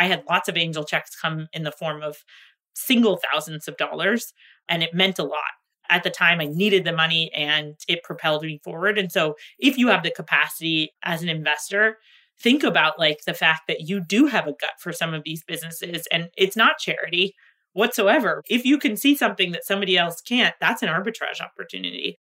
[0.00, 2.24] I had lots of angel checks come in the form of
[2.72, 4.32] single thousands of dollars,
[4.66, 5.52] and it meant a lot.
[5.90, 8.96] At the time, I needed the money and it propelled me forward.
[8.96, 11.98] And so, if you have the capacity as an investor,
[12.40, 15.44] think about like the fact that you do have a gut for some of these
[15.44, 17.34] businesses and it's not charity
[17.74, 18.42] whatsoever.
[18.48, 22.18] If you can see something that somebody else can't, that's an arbitrage opportunity.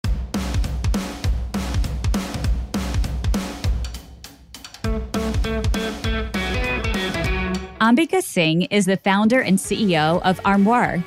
[7.85, 11.05] Ambika Singh is the founder and CEO of Armoire,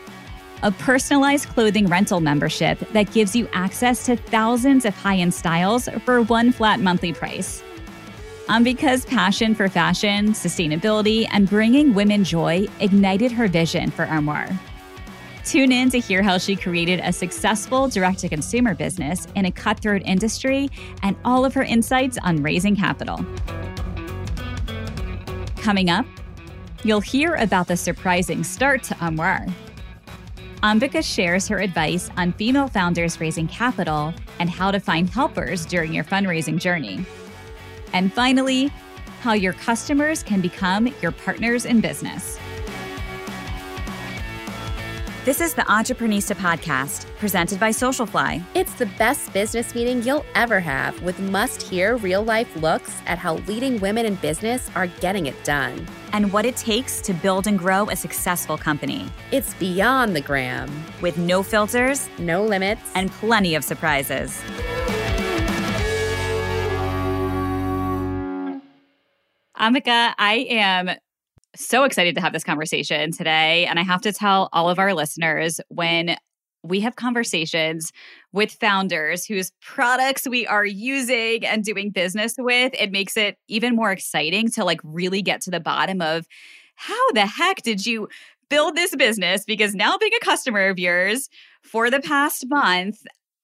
[0.62, 5.90] a personalized clothing rental membership that gives you access to thousands of high end styles
[6.06, 7.64] for one flat monthly price.
[8.46, 14.48] Ambika's passion for fashion, sustainability, and bringing women joy ignited her vision for Armoire.
[15.46, 19.52] Tune in to hear how she created a successful direct to consumer business in a
[19.52, 20.70] cutthroat industry
[21.02, 23.26] and all of her insights on raising capital.
[25.56, 26.06] Coming up,
[26.84, 29.46] you'll hear about the surprising start to Armoire.
[30.64, 35.94] Ambika shares her advice on female founders raising capital and how to find helpers during
[35.94, 37.06] your fundraising journey.
[37.94, 38.72] And finally,
[39.22, 42.40] how your customers can become your partners in business.
[45.26, 48.42] This is the Entreprenista podcast, presented by Socialfly.
[48.56, 53.18] It's the best business meeting you'll ever have with must hear real life looks at
[53.18, 57.48] how leading women in business are getting it done and what it takes to build
[57.48, 59.10] and grow a successful company.
[59.32, 64.42] It's beyond the gram, with no filters, no limits, and plenty of surprises.
[69.58, 70.92] Ambika, I am
[71.56, 73.66] so excited to have this conversation today.
[73.66, 76.16] And I have to tell all of our listeners when
[76.64, 77.92] we have conversations
[78.34, 83.76] with founders whose products we are using and doing business with, it makes it even
[83.76, 86.28] more exciting to like really get to the bottom of
[86.76, 88.08] how the heck did you
[88.50, 89.44] build this business?
[89.46, 91.30] Because now being a customer of yours
[91.64, 93.02] for the past month,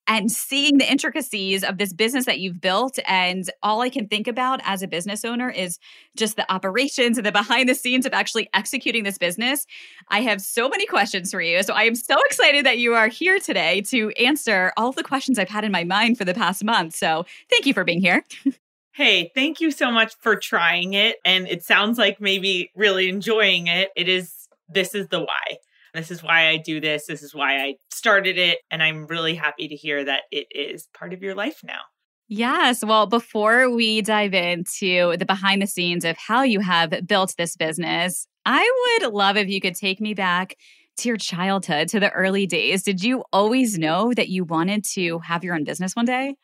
[0.07, 2.99] and seeing the intricacies of this business that you've built.
[3.05, 5.79] And all I can think about as a business owner is
[6.15, 9.65] just the operations and the behind the scenes of actually executing this business.
[10.09, 11.63] I have so many questions for you.
[11.63, 15.39] So I am so excited that you are here today to answer all the questions
[15.39, 16.95] I've had in my mind for the past month.
[16.95, 18.23] So thank you for being here.
[18.95, 21.15] Hey, thank you so much for trying it.
[21.25, 23.89] And it sounds like maybe really enjoying it.
[23.95, 25.57] It is, this is the why.
[25.93, 27.05] This is why I do this.
[27.07, 28.59] This is why I started it.
[28.71, 31.81] And I'm really happy to hear that it is part of your life now.
[32.27, 32.83] Yes.
[32.83, 37.55] Well, before we dive into the behind the scenes of how you have built this
[37.55, 40.55] business, I would love if you could take me back
[40.97, 42.83] to your childhood, to the early days.
[42.83, 46.35] Did you always know that you wanted to have your own business one day?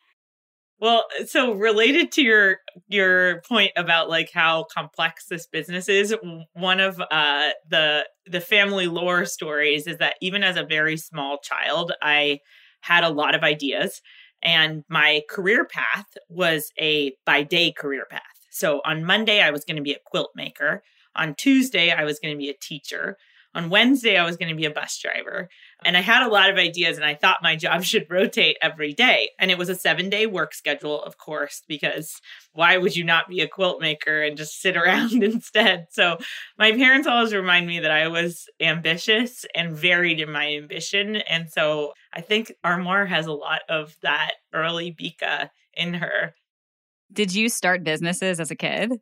[0.80, 2.58] Well, so related to your
[2.88, 6.14] your point about like how complex this business is,
[6.54, 11.38] one of uh the the family lore stories is that even as a very small
[11.38, 12.40] child, I
[12.80, 14.00] had a lot of ideas
[14.42, 18.22] and my career path was a by day career path.
[18.50, 20.82] So on Monday I was going to be a quilt maker,
[21.14, 23.18] on Tuesday I was going to be a teacher,
[23.54, 25.48] on Wednesday, I was going to be a bus driver.
[25.84, 28.92] And I had a lot of ideas, and I thought my job should rotate every
[28.92, 29.30] day.
[29.38, 32.20] And it was a seven day work schedule, of course, because
[32.52, 35.86] why would you not be a quilt maker and just sit around instead?
[35.90, 36.18] So
[36.58, 41.16] my parents always remind me that I was ambitious and varied in my ambition.
[41.16, 46.34] And so I think Armoire has a lot of that early Bika in her.
[47.12, 49.00] Did you start businesses as a kid?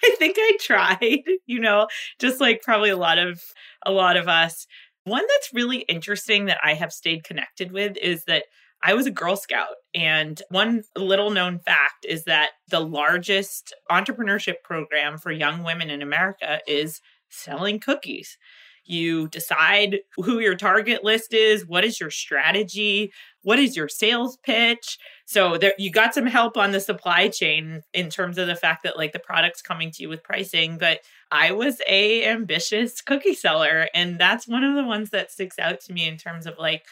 [0.04, 1.88] I think I tried, you know,
[2.18, 3.42] just like probably a lot of
[3.84, 4.66] a lot of us.
[5.04, 8.44] One that's really interesting that I have stayed connected with is that
[8.82, 9.76] I was a Girl Scout.
[9.94, 16.02] And one little known fact is that the largest entrepreneurship program for young women in
[16.02, 18.38] America is selling cookies.
[18.84, 23.12] You decide who your target list is, what is your strategy,
[23.42, 24.98] what is your sales pitch.
[25.30, 28.82] So there you got some help on the supply chain in terms of the fact
[28.82, 33.34] that like the product's coming to you with pricing, but I was a ambitious cookie
[33.34, 36.58] seller and that's one of the ones that sticks out to me in terms of
[36.58, 36.84] like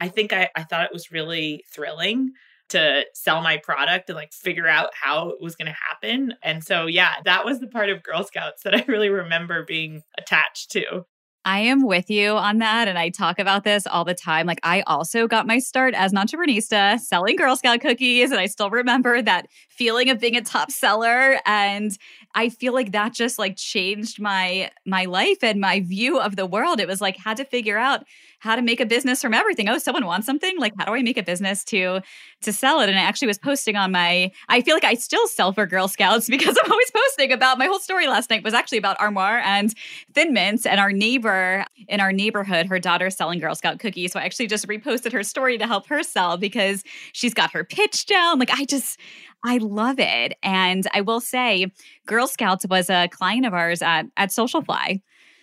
[0.00, 2.32] I think I, I thought it was really thrilling
[2.70, 6.32] to sell my product and like figure out how it was going to happen.
[6.42, 10.02] And so, yeah, that was the part of Girl Scouts that I really remember being
[10.16, 11.04] attached to.
[11.44, 12.86] I am with you on that.
[12.86, 14.46] And I talk about this all the time.
[14.46, 18.30] Like, I also got my start as an entreprenista selling Girl Scout cookies.
[18.30, 21.40] And I still remember that feeling of being a top seller.
[21.44, 21.96] And
[22.34, 26.46] I feel like that just like changed my my life and my view of the
[26.46, 26.80] world.
[26.80, 28.04] It was like had to figure out
[28.42, 29.68] how to make a business from everything.
[29.68, 30.58] Oh, someone wants something?
[30.58, 32.00] Like, how do I make a business to
[32.40, 32.88] to sell it?
[32.88, 35.86] And I actually was posting on my I feel like I still sell for Girl
[35.86, 39.38] Scouts because I'm always posting about my whole story last night was actually about Armoire
[39.44, 39.72] and
[40.12, 44.10] Thin Mints and our neighbor in our neighborhood, her daughter's selling Girl Scout cookies.
[44.10, 47.62] So I actually just reposted her story to help her sell because she's got her
[47.62, 48.40] pitch down.
[48.40, 48.98] Like I just
[49.44, 50.36] I love it.
[50.42, 51.70] And I will say,
[52.06, 55.00] Girl Scouts was a client of ours at, at Socialfly.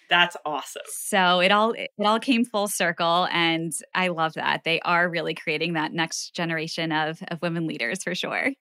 [0.10, 0.82] That's awesome.
[0.88, 4.64] So it all it all came full circle and I love that.
[4.64, 8.52] They are really creating that next generation of of women leaders for sure.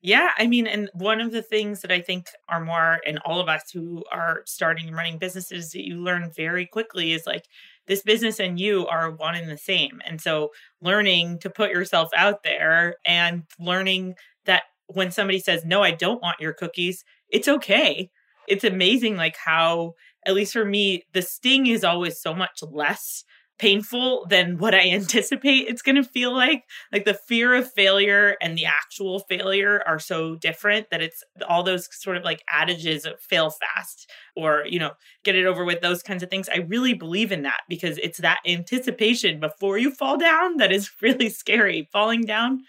[0.00, 3.40] Yeah, I mean, and one of the things that I think are more in all
[3.40, 7.46] of us who are starting and running businesses that you learn very quickly is like
[7.88, 10.00] this business and you are one and the same.
[10.06, 10.50] And so
[10.80, 14.14] learning to put yourself out there and learning
[14.44, 18.10] that when somebody says, No, I don't want your cookies, it's okay.
[18.46, 19.94] It's amazing, like how,
[20.26, 23.24] at least for me, the sting is always so much less
[23.58, 26.64] painful than what I anticipate it's going to feel like.
[26.92, 31.62] Like the fear of failure and the actual failure are so different that it's all
[31.62, 34.92] those sort of like adages of fail fast or, you know,
[35.24, 36.48] get it over with, those kinds of things.
[36.52, 40.90] I really believe in that because it's that anticipation before you fall down that is
[41.02, 41.88] really scary.
[41.92, 42.60] Falling down,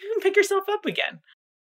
[0.00, 1.20] you can pick yourself up again.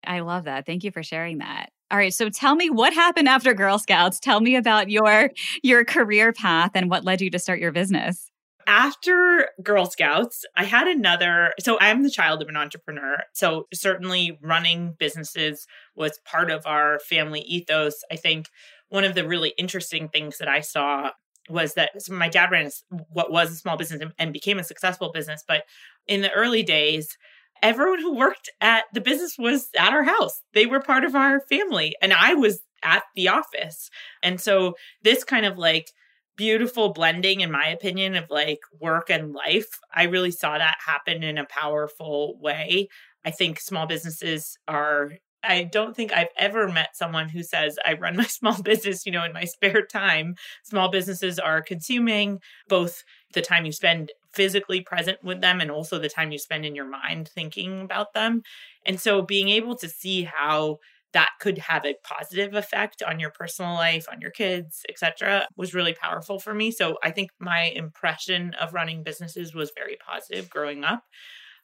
[0.05, 0.65] I love that.
[0.65, 1.69] Thank you for sharing that.
[1.89, 4.19] All right, so tell me what happened after Girl Scouts.
[4.19, 5.31] Tell me about your
[5.63, 8.29] your career path and what led you to start your business.
[8.65, 11.53] After Girl Scouts, I had another.
[11.61, 13.19] So I'm the child of an entrepreneur.
[13.33, 18.03] So certainly running businesses was part of our family ethos.
[18.11, 18.49] I think
[18.89, 21.11] one of the really interesting things that I saw
[21.49, 22.69] was that so my dad ran
[23.09, 25.41] what was a small business and became a successful business.
[25.47, 25.63] But
[26.05, 27.17] in the early days,
[27.61, 30.41] everyone who worked at the business was at our house.
[30.53, 33.89] They were part of our family, and I was at the office.
[34.23, 35.91] And so, this kind of like
[36.35, 41.23] beautiful blending, in my opinion, of like work and life, I really saw that happen
[41.23, 42.87] in a powerful way.
[43.25, 45.11] I think small businesses are
[45.43, 49.11] I don't think I've ever met someone who says, I run my small business, you
[49.11, 50.35] know, in my spare time.
[50.63, 55.97] Small businesses are consuming both the time you spend physically present with them and also
[55.97, 58.43] the time you spend in your mind thinking about them.
[58.85, 60.77] And so being able to see how
[61.13, 65.73] that could have a positive effect on your personal life, on your kids, etc., was
[65.73, 66.69] really powerful for me.
[66.69, 71.03] So I think my impression of running businesses was very positive growing up.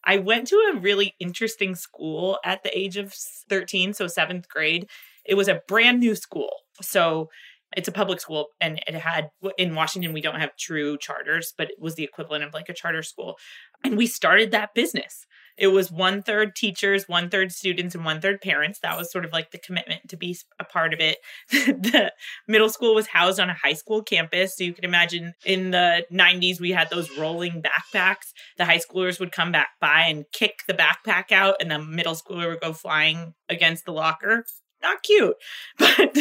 [0.03, 4.89] I went to a really interesting school at the age of 13, so seventh grade.
[5.23, 6.51] It was a brand new school.
[6.81, 7.29] So
[7.75, 11.69] it's a public school and it had in Washington we don't have true charters, but
[11.69, 13.35] it was the equivalent of like a charter school.
[13.83, 15.25] And we started that business.
[15.57, 18.79] It was one third teachers, one third students, and one third parents.
[18.79, 21.17] That was sort of like the commitment to be a part of it.
[21.51, 22.11] the
[22.47, 24.57] middle school was housed on a high school campus.
[24.57, 28.33] So you can imagine in the 90s, we had those rolling backpacks.
[28.57, 32.15] The high schoolers would come back by and kick the backpack out, and the middle
[32.15, 34.45] schooler would go flying against the locker
[34.83, 35.35] not cute,
[35.79, 36.17] but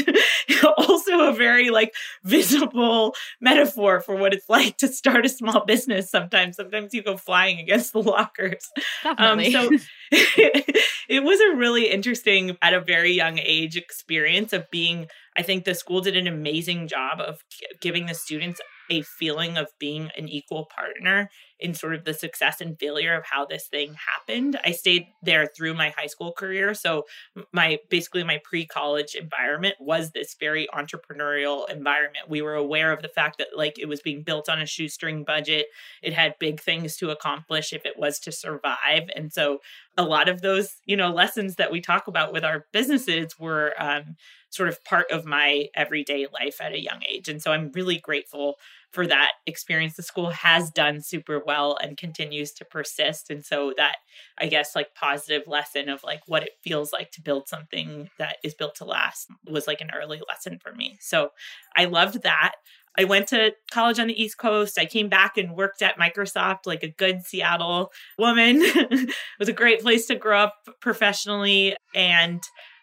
[0.78, 1.94] also a very like
[2.24, 6.10] visible metaphor for what it's like to start a small business.
[6.10, 8.70] Sometimes, sometimes you go flying against the lockers.
[9.18, 9.70] Um, so
[10.12, 15.08] it was a really interesting, at a very young age, experience of being.
[15.36, 17.42] I think the school did an amazing job of
[17.80, 18.60] giving the students
[18.90, 21.30] a feeling of being an equal partner
[21.62, 24.58] in sort of the success and failure of how this thing happened.
[24.64, 26.74] I stayed there through my high school career.
[26.74, 27.04] So
[27.52, 32.28] my basically my pre-college environment was this very entrepreneurial environment.
[32.28, 35.22] We were aware of the fact that like it was being built on a shoestring
[35.22, 35.66] budget.
[36.02, 39.08] It had big things to accomplish if it was to survive.
[39.14, 39.60] And so
[39.96, 43.74] a lot of those, you know, lessons that we talk about with our businesses were
[43.78, 44.16] um,
[44.50, 47.28] sort of part of my everyday life at a young age.
[47.28, 48.56] And so I'm really grateful
[48.92, 49.96] for that experience.
[49.96, 53.30] The school has done super well and continues to persist.
[53.30, 53.96] And so that,
[54.38, 58.36] I guess, like positive lesson of like what it feels like to build something that
[58.44, 60.98] is built to last was like an early lesson for me.
[61.00, 61.30] So
[61.76, 62.52] I loved that.
[62.98, 64.78] I went to college on the East Coast.
[64.78, 68.58] I came back and worked at Microsoft like a good Seattle woman.
[68.60, 71.74] it was a great place to grow up professionally.
[71.94, 72.42] And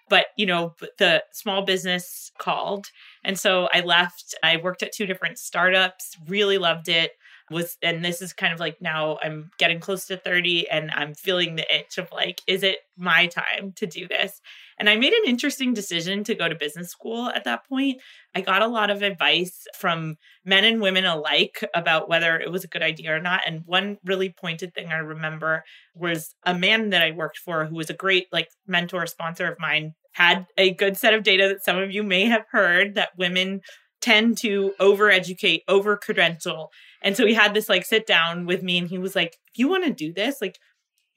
[0.10, 2.88] but you know the small business called.
[3.24, 7.12] And so i left i worked at two different startups really loved it
[7.52, 11.14] was and this is kind of like now i'm getting close to 30 and i'm
[11.14, 14.42] feeling the itch of like is it my time to do this?
[14.78, 18.02] And i made an interesting decision to go to business school at that point.
[18.36, 22.64] I got a lot of advice from men and women alike about whether it was
[22.64, 23.42] a good idea or not.
[23.48, 25.64] And one really pointed thing i remember
[25.96, 29.60] was a man that i worked for who was a great like mentor sponsor of
[29.60, 33.10] mine had a good set of data that some of you may have heard that
[33.18, 33.62] women
[34.02, 36.72] tend to over educate, over credential.
[37.02, 39.60] And so he had this like sit down with me and he was like, if
[39.60, 40.58] you want to do this, like,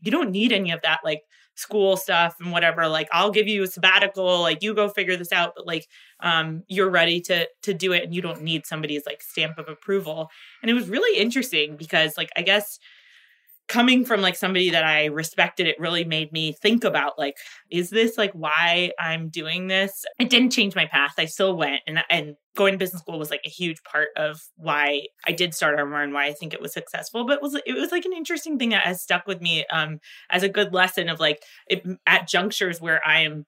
[0.02, 1.22] you don't need any of that like
[1.54, 2.88] school stuff and whatever.
[2.88, 4.40] Like i'll give you a sabbatical.
[4.40, 5.86] Like you go figure this out but like
[6.20, 9.68] um you're ready to to do it and you don't need somebody's like stamp of
[9.68, 10.28] approval.
[10.60, 12.78] And it was really interesting because like i guess
[13.68, 17.34] coming from like somebody that I respected, it really made me think about like,
[17.70, 20.04] is this like why I'm doing this?
[20.18, 21.14] It didn't change my path.
[21.18, 24.40] I still went and and going to business school was like a huge part of
[24.56, 27.26] why I did start Armoire and why I think it was successful.
[27.26, 30.00] But it was it was like an interesting thing that has stuck with me um
[30.30, 33.46] as a good lesson of like it, at junctures where I am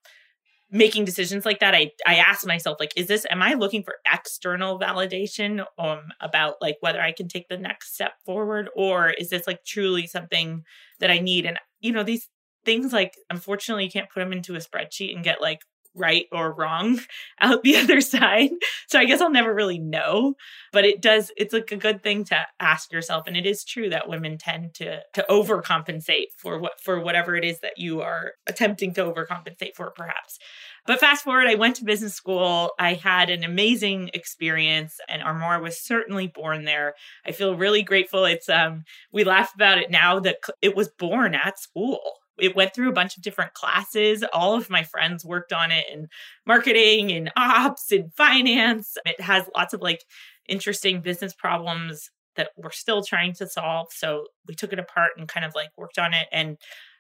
[0.75, 3.95] making decisions like that i i ask myself like is this am i looking for
[4.12, 8.69] external validation um about like whether i can take the next step forward?
[8.76, 10.64] Or is this like truly something
[11.00, 11.47] that i need?
[11.47, 12.28] And you know these
[12.64, 15.61] things like unfortunately you can't put them into a spreadsheet and get like
[15.95, 17.01] right or wrong
[17.41, 18.51] out the other side.
[18.89, 20.35] So I guess I'll never really know,
[20.73, 23.91] but it does it's like a good thing to ask yourself and it is true
[23.91, 28.33] that women tend to to overcompensate for what for whatever it is that you are
[28.47, 30.39] attempting to overcompensate for perhaps.
[30.87, 32.73] But fast forward, I went to business school.
[32.79, 36.95] I had an amazing experience, and Armoire was certainly born there.
[37.27, 38.27] I feel really grateful.
[38.27, 42.01] It's um, we laugh about it now that it was born at school
[42.38, 44.25] it went through a bunch of different classes.
[44.33, 46.09] All of my friends worked on it in
[46.47, 48.97] marketing and ops and finance.
[49.05, 50.05] It has lots of like
[50.49, 53.88] interesting business problems that we're still trying to solve.
[53.93, 56.26] So we took it apart and kind of like worked on it.
[56.33, 56.57] And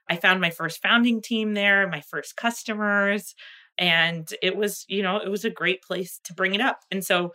[0.08, 3.34] I found my first founding team there, my first customers.
[3.76, 6.80] And it was, you know, it was a great place to bring it up.
[6.90, 7.32] And so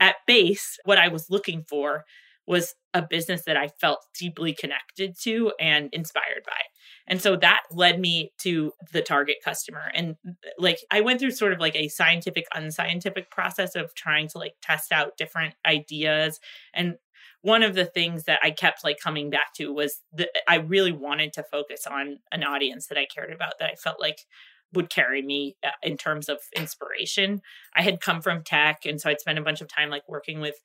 [0.00, 2.04] at base, what I was looking for
[2.46, 6.52] was a business that I felt deeply connected to and inspired by.
[7.06, 9.90] And so that led me to the target customer.
[9.94, 10.16] And
[10.58, 14.54] like I went through sort of like a scientific, unscientific process of trying to like
[14.62, 16.40] test out different ideas.
[16.74, 16.96] And
[17.42, 20.92] one of the things that I kept like coming back to was that I really
[20.92, 24.18] wanted to focus on an audience that I cared about, that I felt like
[24.72, 27.40] would carry me uh, in terms of inspiration.
[27.74, 30.40] I had come from tech, and so I'd spent a bunch of time like working
[30.40, 30.56] with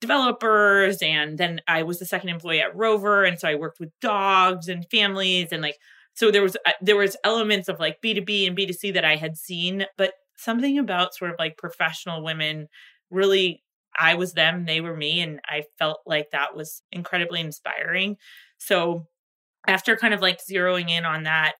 [0.00, 3.90] developers and then I was the second employee at Rover and so I worked with
[4.00, 5.76] dogs and families and like
[6.14, 9.36] so there was uh, there was elements of like B2B and B2C that I had
[9.36, 12.68] seen but something about sort of like professional women
[13.10, 13.62] really
[13.98, 18.16] I was them they were me and I felt like that was incredibly inspiring.
[18.58, 19.06] So
[19.66, 21.54] after kind of like zeroing in on that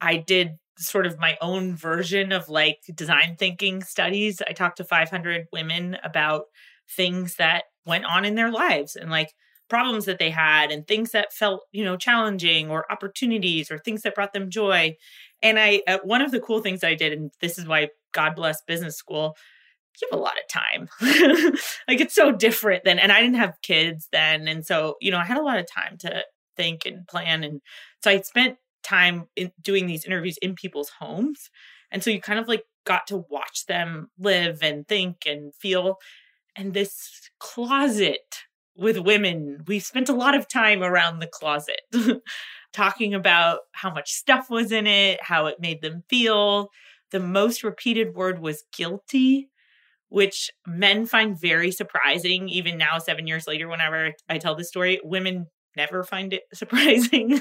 [0.00, 4.40] I did sort of my own version of like design thinking studies.
[4.46, 6.44] I talked to 500 women about
[6.96, 9.32] things that went on in their lives and like
[9.68, 14.02] problems that they had and things that felt you know challenging or opportunities or things
[14.02, 14.94] that brought them joy.
[15.42, 18.34] And i uh, one of the cool things i did and this is why god
[18.34, 19.36] bless business school
[20.00, 20.88] you have a lot of time.
[21.86, 25.18] Like it's so different than and i didn't have kids then and so you know
[25.18, 26.24] i had a lot of time to
[26.56, 27.60] think and plan and
[28.02, 31.50] so i spent time in doing these interviews in people's homes.
[31.90, 35.98] And so you kind of like got to watch them live and think and feel
[36.56, 38.44] and this closet
[38.74, 39.62] with women.
[39.66, 41.80] We spent a lot of time around the closet
[42.72, 46.70] talking about how much stuff was in it, how it made them feel.
[47.10, 49.50] The most repeated word was guilty,
[50.08, 55.00] which men find very surprising, even now, seven years later, whenever I tell the story.
[55.04, 57.40] Women never find it surprising,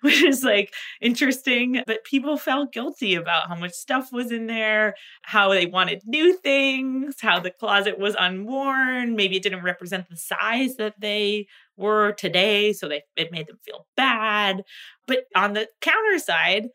[0.00, 1.82] which is like interesting.
[1.86, 6.36] But people felt guilty about how much stuff was in there, how they wanted new
[6.38, 9.16] things, how the closet was unworn.
[9.16, 12.72] Maybe it didn't represent the size that they were today.
[12.72, 14.62] So they, it made them feel bad.
[15.06, 16.68] But on the counter side,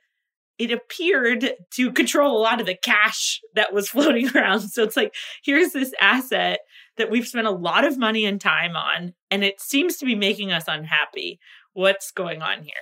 [0.60, 4.62] it appeared to control a lot of the cash that was floating around.
[4.62, 6.60] So it's like, here's this asset
[7.00, 10.14] that we've spent a lot of money and time on, and it seems to be
[10.14, 11.40] making us unhappy.
[11.74, 12.74] What's going on here?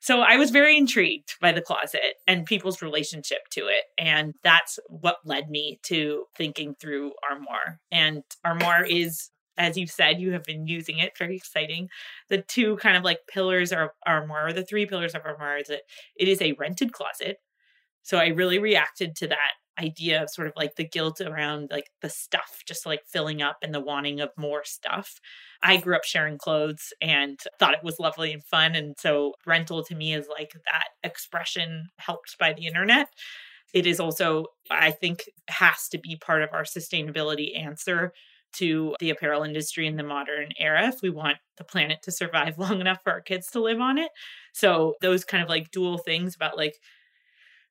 [0.00, 3.84] So I was very intrigued by the closet and people's relationship to it.
[3.98, 7.80] And that's what led me to thinking through Armoire.
[7.90, 11.18] And Armoire is, as you said, you have been using it.
[11.18, 11.88] Very exciting.
[12.28, 15.82] The two kind of like pillars of Armoire, the three pillars of Armoire is that
[16.16, 17.38] it is a rented closet.
[18.04, 21.90] So I really reacted to that idea of sort of like the guilt around like
[22.02, 25.20] the stuff just like filling up and the wanting of more stuff.
[25.62, 28.74] I grew up sharing clothes and thought it was lovely and fun.
[28.74, 33.08] And so rental to me is like that expression helped by the internet.
[33.74, 38.12] It is also, I think, has to be part of our sustainability answer
[38.54, 42.58] to the apparel industry in the modern era if we want the planet to survive
[42.58, 44.10] long enough for our kids to live on it.
[44.54, 46.76] So, those kind of like dual things about like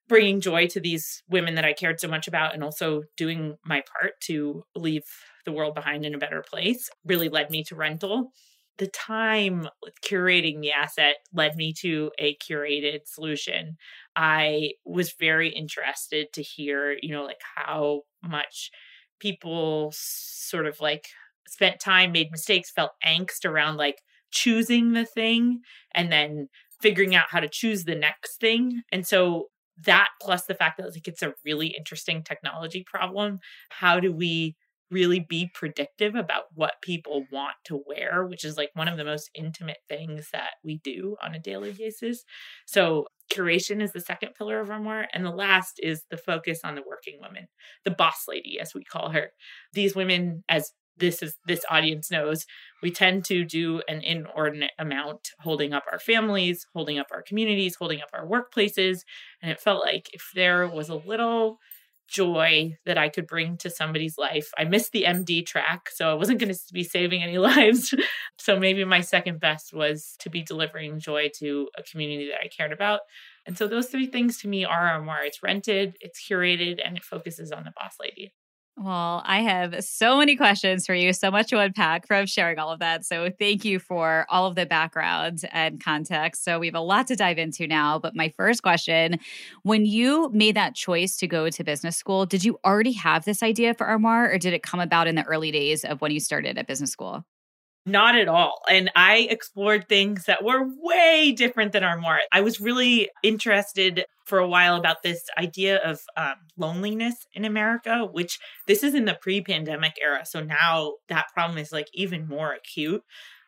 [0.07, 3.81] bringing joy to these women that I cared so much about and also doing my
[3.81, 5.03] part to leave
[5.45, 8.31] the world behind in a better place really led me to rental.
[8.77, 9.67] The time
[10.03, 13.77] curating the asset led me to a curated solution.
[14.15, 18.71] I was very interested to hear, you know, like how much
[19.19, 21.07] people sort of like
[21.47, 25.61] spent time, made mistakes, felt angst around like choosing the thing
[25.93, 26.49] and then
[26.81, 28.81] figuring out how to choose the next thing.
[28.91, 29.47] And so
[29.83, 33.39] that plus the fact that like it's a really interesting technology problem,
[33.69, 34.55] how do we
[34.91, 39.03] really be predictive about what people want to wear, which is like one of the
[39.03, 42.23] most intimate things that we do on a daily basis.
[42.65, 45.07] So, curation is the second pillar of Armoire.
[45.11, 47.47] And the last is the focus on the working woman,
[47.83, 49.31] the boss lady, as we call her.
[49.73, 52.45] These women, as this is this audience knows
[52.81, 57.75] we tend to do an inordinate amount holding up our families holding up our communities
[57.75, 58.99] holding up our workplaces
[59.41, 61.59] and it felt like if there was a little
[62.07, 64.49] joy that I could bring to somebody's life.
[64.57, 67.93] I missed the MD track, so I wasn't going to be saving any lives.
[68.37, 72.47] so maybe my second best was to be delivering joy to a community that I
[72.47, 73.01] cared about.
[73.45, 75.23] And so those three things to me are Armoire.
[75.23, 78.33] It's rented, it's curated, and it focuses on the boss lady.
[78.77, 82.71] Well, I have so many questions for you, so much to unpack from sharing all
[82.71, 83.05] of that.
[83.05, 86.43] So, thank you for all of the background and context.
[86.43, 87.99] So, we have a lot to dive into now.
[87.99, 89.17] But my first question
[89.63, 93.41] when you made that choice to go to business school, did you already have this
[93.41, 96.19] idea for Armoire, or did it come about in the early days of when you
[96.19, 97.23] started at business school?
[97.87, 98.61] Not at all.
[98.67, 102.21] And I explored things that were way different than our Armoire.
[102.31, 108.07] I was really interested for a while about this idea of um, loneliness in America,
[108.11, 110.25] which this is in the pre pandemic era.
[110.25, 113.03] So now that problem is like even more acute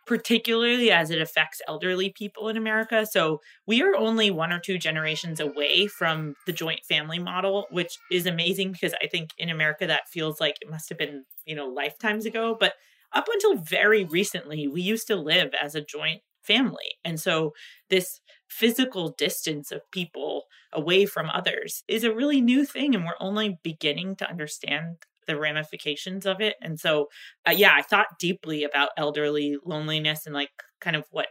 [0.05, 3.05] particularly as it affects elderly people in America.
[3.05, 7.97] So we are only one or two generations away from the joint family model, which
[8.09, 11.55] is amazing because I think in America that feels like it must have been, you
[11.55, 12.55] know, lifetimes ago.
[12.57, 12.75] But
[13.13, 16.97] up until very recently, we used to live as a joint family.
[17.03, 17.53] And so
[17.89, 22.95] this physical distance of people away from others is a really new thing.
[22.95, 24.97] And we're only beginning to understand
[25.27, 26.55] the ramifications of it.
[26.61, 27.07] And so,
[27.47, 31.27] uh, yeah, I thought deeply about elderly loneliness and like kind of what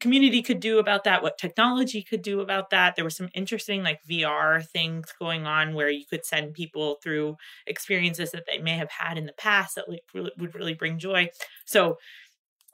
[0.00, 2.96] community could do about that, what technology could do about that.
[2.96, 7.36] There was some interesting like VR things going on where you could send people through
[7.66, 10.98] experiences that they may have had in the past that like really, would really bring
[10.98, 11.28] joy.
[11.64, 11.96] So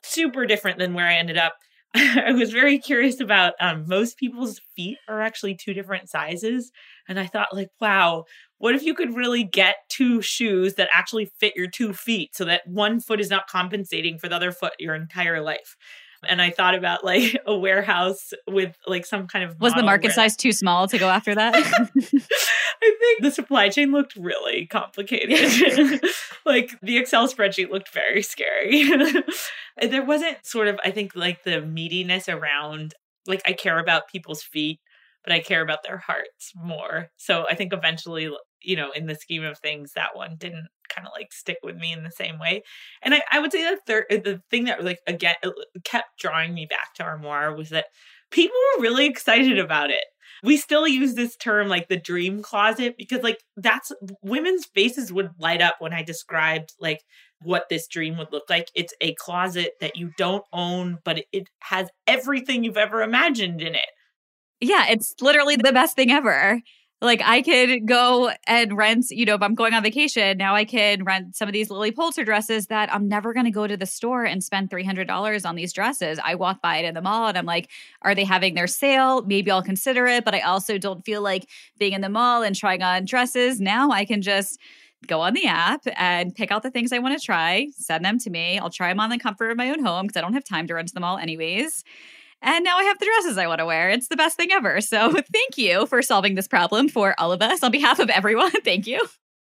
[0.05, 1.55] super different than where I ended up.
[1.95, 6.73] I was very curious about um, most people's feet are actually two different sizes.
[7.07, 8.25] And I thought, like, wow,
[8.59, 12.47] what if you could really get two shoes that actually fit your two feet so
[12.47, 15.77] that one foot is not compensating for the other foot your entire life?
[16.29, 20.13] And I thought about like a warehouse with like some kind of was the market
[20.13, 21.55] size too small to go after that.
[21.57, 26.03] I think the supply chain looked really complicated.
[26.47, 28.89] like the Excel spreadsheet looked very scary.
[29.81, 32.95] there wasn't sort of I think like the meatiness around
[33.27, 34.81] like I care about people's feet
[35.25, 37.11] but I care about their hearts more.
[37.17, 38.29] So I think eventually,
[38.65, 41.77] you know, in the scheme of things, that one didn't kind of like stick with
[41.77, 42.63] me in the same way.
[43.03, 45.51] And I, I would say the third, uh, the thing that like again uh,
[45.85, 47.87] kept drawing me back to Armoire was that
[48.31, 50.05] people were really excited about it.
[50.43, 55.31] We still use this term like the dream closet because like that's women's faces would
[55.39, 57.01] light up when I described like
[57.43, 58.69] what this dream would look like.
[58.75, 63.75] It's a closet that you don't own, but it has everything you've ever imagined in
[63.75, 63.91] it.
[64.61, 66.61] Yeah, it's literally the best thing ever.
[67.03, 70.65] Like I could go and rent, you know, if I'm going on vacation, now I
[70.65, 73.77] can rent some of these Lilly Pulitzer dresses that I'm never going to go to
[73.77, 76.21] the store and spend $300 on these dresses.
[76.23, 77.69] I walk by it in the mall and I'm like,
[78.03, 79.23] are they having their sale?
[79.23, 82.55] Maybe I'll consider it, but I also don't feel like being in the mall and
[82.55, 83.61] trying on dresses.
[83.61, 84.61] Now I can just
[85.09, 88.21] go on the app and pick out the things I want to try, send them
[88.21, 88.61] to me.
[88.61, 90.69] I'll try them on the comfort of my own home because I don't have time
[90.69, 91.83] to run to the mall anyways.
[92.43, 93.89] And now I have the dresses I want to wear.
[93.89, 94.81] It's the best thing ever.
[94.81, 98.51] So thank you for solving this problem for all of us on behalf of everyone.
[98.65, 99.01] thank you.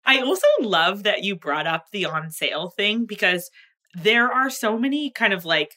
[0.06, 3.50] I also love that you brought up the on sale thing because
[3.94, 5.76] there are so many kind of like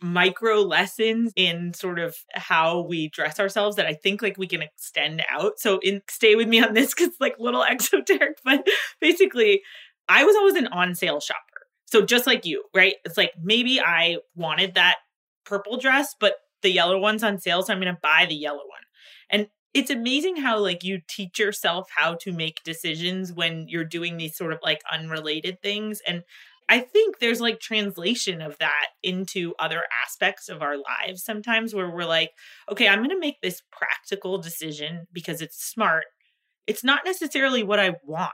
[0.00, 4.62] micro lessons in sort of how we dress ourselves that I think like we can
[4.62, 5.60] extend out.
[5.60, 8.66] So in stay with me on this it's like little exoteric, but
[9.00, 9.62] basically
[10.08, 11.38] I was always an on sale shopper.
[11.86, 12.94] So just like you, right?
[13.04, 14.96] It's like maybe I wanted that
[15.44, 18.58] purple dress, but the yellow one's on sale, so I'm going to buy the yellow
[18.58, 18.82] one.
[19.30, 24.16] And it's amazing how like you teach yourself how to make decisions when you're doing
[24.16, 26.22] these sort of like unrelated things and
[26.68, 31.90] I think there's like translation of that into other aspects of our lives sometimes where
[31.90, 32.30] we're like,
[32.70, 36.04] okay, I'm going to make this practical decision because it's smart.
[36.66, 38.32] It's not necessarily what I want.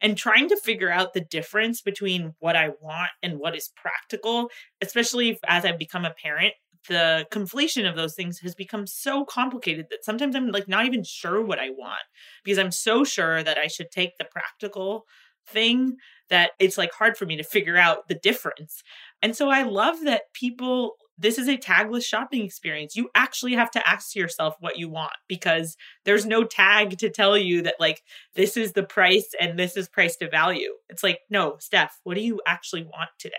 [0.00, 4.50] And trying to figure out the difference between what I want and what is practical,
[4.80, 6.54] especially as I've become a parent,
[6.88, 11.02] the conflation of those things has become so complicated that sometimes I'm like not even
[11.04, 12.00] sure what I want
[12.44, 15.04] because I'm so sure that I should take the practical
[15.46, 15.96] thing
[16.30, 18.82] that it's like hard for me to figure out the difference.
[19.22, 22.94] And so I love that people this is a tagless shopping experience.
[22.94, 27.36] You actually have to ask yourself what you want because there's no tag to tell
[27.36, 28.02] you that like
[28.34, 30.72] this is the price and this is price to value.
[30.88, 33.34] It's like, no, Steph, what do you actually want today?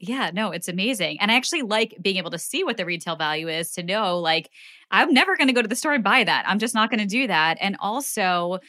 [0.00, 1.18] Yeah, no, it's amazing.
[1.20, 4.18] And I actually like being able to see what the retail value is to know
[4.18, 4.50] like
[4.90, 6.44] I'm never going to go to the store and buy that.
[6.46, 7.58] I'm just not going to do that.
[7.60, 8.60] And also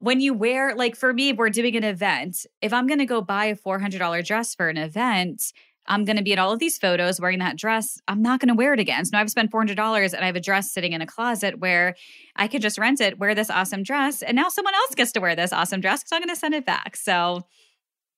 [0.00, 3.22] when you wear like for me we're doing an event if i'm going to go
[3.22, 5.52] buy a $400 dress for an event
[5.86, 8.48] i'm going to be at all of these photos wearing that dress i'm not going
[8.48, 10.92] to wear it again so now i've spent $400 and i have a dress sitting
[10.92, 11.94] in a closet where
[12.36, 15.20] i could just rent it wear this awesome dress and now someone else gets to
[15.20, 17.44] wear this awesome dress because i'm going to send it back so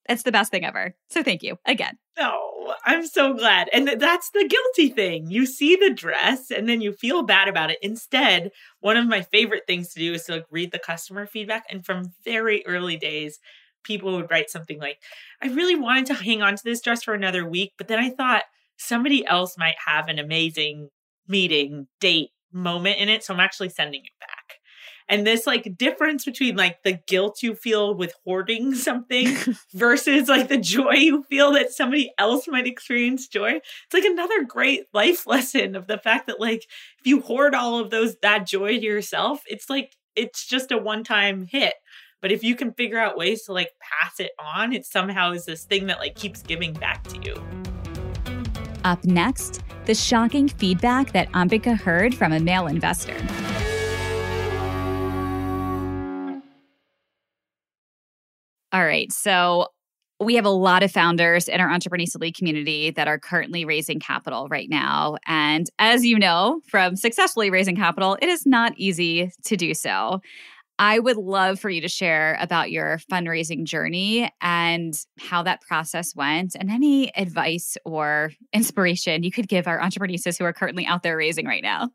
[0.07, 0.95] it's the best thing ever.
[1.09, 1.97] So thank you again.
[2.17, 3.69] Oh, I'm so glad.
[3.73, 5.29] And that's the guilty thing.
[5.29, 7.79] You see the dress and then you feel bad about it.
[7.81, 11.65] Instead, one of my favorite things to do is to like read the customer feedback.
[11.69, 13.39] And from very early days,
[13.85, 14.99] people would write something like,
[15.41, 18.09] I really wanted to hang on to this dress for another week, but then I
[18.09, 18.43] thought
[18.77, 20.89] somebody else might have an amazing
[21.27, 23.23] meeting, date, moment in it.
[23.23, 24.45] So I'm actually sending it back
[25.07, 29.35] and this like difference between like the guilt you feel with hoarding something
[29.73, 34.43] versus like the joy you feel that somebody else might experience joy it's like another
[34.43, 36.65] great life lesson of the fact that like
[36.99, 40.77] if you hoard all of those that joy to yourself it's like it's just a
[40.77, 41.73] one time hit
[42.25, 45.45] but if you can figure out ways to like pass it on it somehow is
[45.45, 47.35] this thing that like keeps giving back to you
[48.83, 53.15] up next the shocking feedback that ambika heard from a male investor
[58.71, 59.09] All right.
[59.13, 59.67] So
[60.19, 64.49] we have a lot of founders in our Entrepreneur community that are currently raising capital
[64.49, 65.15] right now.
[65.27, 70.19] And as you know from successfully raising capital, it is not easy to do so.
[70.77, 76.13] I would love for you to share about your fundraising journey and how that process
[76.15, 81.03] went, and any advice or inspiration you could give our entrepreneurs who are currently out
[81.03, 81.89] there raising right now.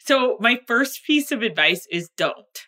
[0.00, 2.66] So, my first piece of advice is don't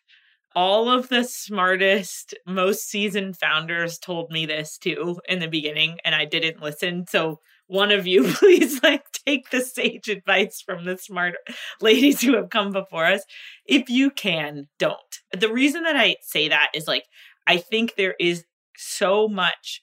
[0.57, 6.15] all of the smartest, most seasoned founders told me this too in the beginning, and
[6.15, 7.05] I didn't listen.
[7.09, 11.35] So, one of you, please, like, take the sage advice from the smart
[11.81, 13.23] ladies who have come before us.
[13.67, 14.99] If you can, don't.
[15.37, 17.05] The reason that I say that is like,
[17.47, 18.45] I think there is
[18.77, 19.83] so much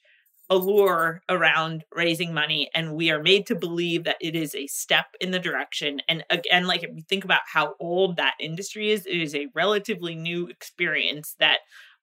[0.50, 5.06] allure around raising money and we are made to believe that it is a step
[5.20, 9.06] in the direction and again like if you think about how old that industry is
[9.06, 11.60] it is a relatively new experience that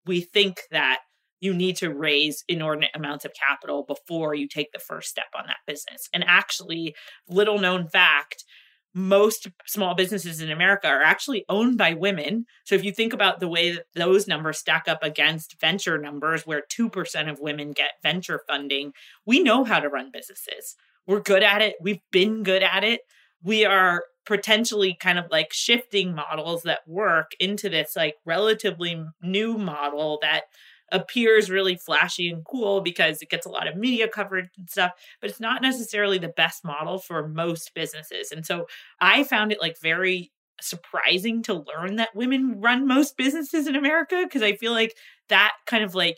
[0.07, 1.01] we think that
[1.41, 5.45] you need to raise inordinate amounts of capital before you take the first step on
[5.47, 6.95] that business and actually
[7.27, 8.45] little known fact
[8.93, 12.45] most small businesses in America are actually owned by women.
[12.65, 16.45] So if you think about the way that those numbers stack up against venture numbers,
[16.45, 18.91] where 2% of women get venture funding,
[19.25, 20.75] we know how to run businesses.
[21.07, 21.75] We're good at it.
[21.81, 23.01] We've been good at it.
[23.41, 29.57] We are potentially kind of like shifting models that work into this like relatively new
[29.57, 30.43] model that
[30.91, 34.91] appears really flashy and cool because it gets a lot of media coverage and stuff,
[35.19, 38.31] but it's not necessarily the best model for most businesses.
[38.31, 38.65] And so
[38.99, 44.21] I found it like very surprising to learn that women run most businesses in America
[44.23, 44.95] because I feel like
[45.29, 46.17] that kind of like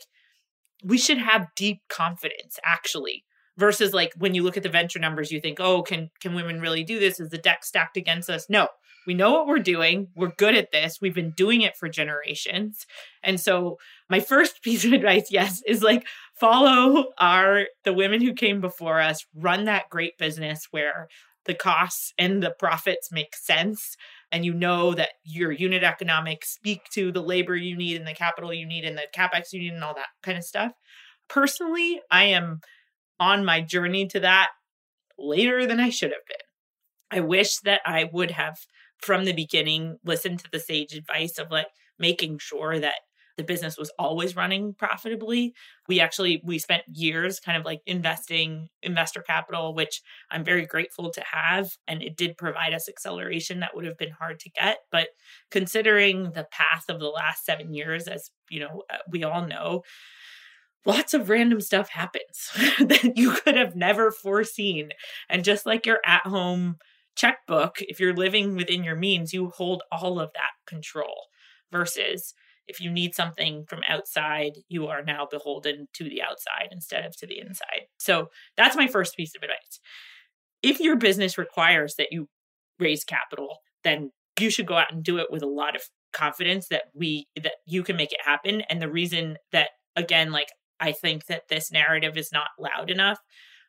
[0.82, 3.24] we should have deep confidence actually
[3.56, 6.60] versus like when you look at the venture numbers you think oh can can women
[6.60, 7.20] really do this?
[7.20, 8.46] Is the deck stacked against us?
[8.50, 8.68] No
[9.06, 10.08] we know what we're doing.
[10.14, 10.98] We're good at this.
[11.00, 12.86] We've been doing it for generations.
[13.22, 18.34] And so my first piece of advice, yes, is like follow our the women who
[18.34, 21.08] came before us, run that great business where
[21.44, 23.96] the costs and the profits make sense
[24.32, 28.14] and you know that your unit economics speak to the labor you need and the
[28.14, 30.72] capital you need and the capex you need and all that kind of stuff.
[31.28, 32.60] Personally, I am
[33.20, 34.48] on my journey to that
[35.18, 36.36] later than I should have been.
[37.10, 38.58] I wish that I would have
[39.00, 41.66] from the beginning listen to the sage advice of like
[41.98, 42.94] making sure that
[43.36, 45.54] the business was always running profitably
[45.88, 51.10] we actually we spent years kind of like investing investor capital which i'm very grateful
[51.10, 54.78] to have and it did provide us acceleration that would have been hard to get
[54.90, 55.08] but
[55.50, 59.82] considering the path of the last 7 years as you know uh, we all know
[60.86, 64.90] lots of random stuff happens that you could have never foreseen.
[65.28, 66.76] And just like your at home
[67.16, 71.28] checkbook, if you're living within your means, you hold all of that control
[71.70, 72.34] versus
[72.66, 77.16] if you need something from outside, you are now beholden to the outside instead of
[77.16, 77.86] to the inside.
[77.98, 79.80] So that's my first piece of advice.
[80.62, 82.28] If your business requires that you
[82.78, 86.68] raise capital, then you should go out and do it with a lot of confidence
[86.68, 90.46] that we that you can make it happen and the reason that again like
[90.80, 93.18] I think that this narrative is not loud enough.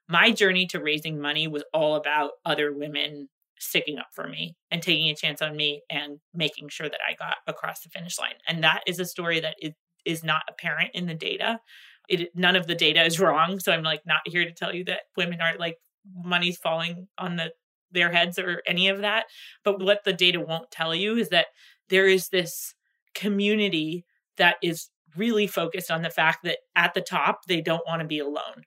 [0.08, 4.82] My journey to raising money was all about other women sticking up for me and
[4.82, 8.36] taking a chance on me and making sure that I got across the finish line.
[8.48, 9.74] And that is a story that is,
[10.06, 11.60] is not apparent in the data.
[12.08, 13.60] It none of the data is wrong.
[13.60, 15.78] So I'm like not here to tell you that women aren't like
[16.14, 17.52] money's falling on the
[17.92, 19.26] their heads or any of that.
[19.64, 21.48] But what the data won't tell you is that
[21.90, 22.76] there is this
[23.16, 24.06] community
[24.38, 28.08] that is really focused on the fact that at the top, they don't want to
[28.08, 28.66] be alone.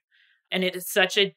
[0.51, 1.35] And it is such a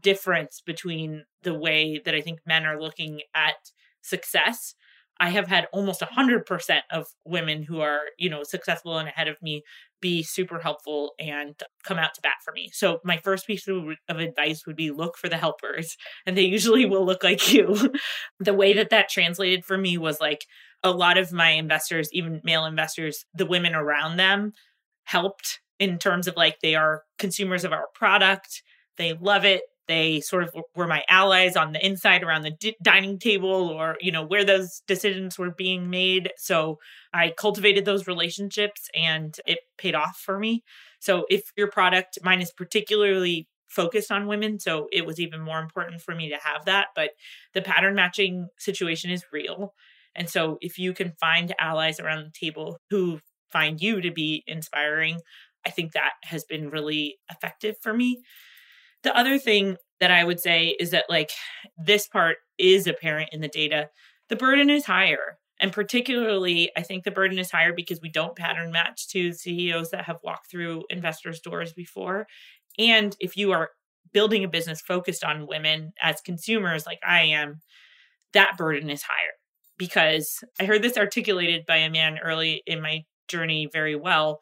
[0.00, 3.54] difference between the way that I think men are looking at
[4.02, 4.74] success.
[5.20, 9.42] I have had almost 100% of women who are, you know, successful and ahead of
[9.42, 9.64] me
[10.00, 12.70] be super helpful and come out to bat for me.
[12.72, 16.42] So my first piece of, of advice would be look for the helpers and they
[16.42, 17.92] usually will look like you.
[18.40, 20.44] the way that that translated for me was like
[20.84, 24.52] a lot of my investors, even male investors, the women around them
[25.04, 28.62] helped in terms of like they are consumers of our product,
[28.98, 29.62] they love it.
[29.86, 34.12] They sort of were my allies on the inside around the dining table or, you
[34.12, 36.30] know, where those decisions were being made.
[36.36, 36.78] So
[37.14, 40.62] I cultivated those relationships and it paid off for me.
[41.00, 44.58] So if your product, mine is particularly focused on women.
[44.58, 46.88] So it was even more important for me to have that.
[46.94, 47.10] But
[47.54, 49.72] the pattern matching situation is real.
[50.14, 54.44] And so if you can find allies around the table who find you to be
[54.46, 55.20] inspiring,
[55.64, 58.20] I think that has been really effective for me.
[59.02, 61.30] The other thing that I would say is that, like,
[61.76, 63.88] this part is apparent in the data.
[64.28, 65.38] The burden is higher.
[65.60, 69.90] And particularly, I think the burden is higher because we don't pattern match to CEOs
[69.90, 72.26] that have walked through investors' doors before.
[72.78, 73.70] And if you are
[74.12, 77.56] building a business focused on women as consumers, like I am,
[78.32, 79.34] that burden is higher
[79.76, 84.38] because I heard this articulated by a man early in my journey very well.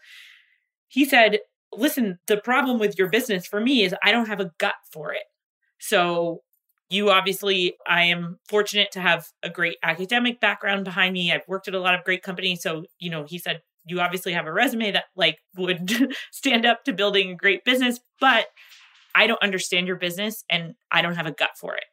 [0.89, 1.39] He said,
[1.73, 5.13] Listen, the problem with your business for me is I don't have a gut for
[5.13, 5.25] it.
[5.79, 6.43] So,
[6.89, 11.33] you obviously, I am fortunate to have a great academic background behind me.
[11.33, 12.63] I've worked at a lot of great companies.
[12.63, 16.85] So, you know, he said, you obviously have a resume that like would stand up
[16.85, 18.47] to building a great business, but
[19.15, 21.85] I don't understand your business and I don't have a gut for it.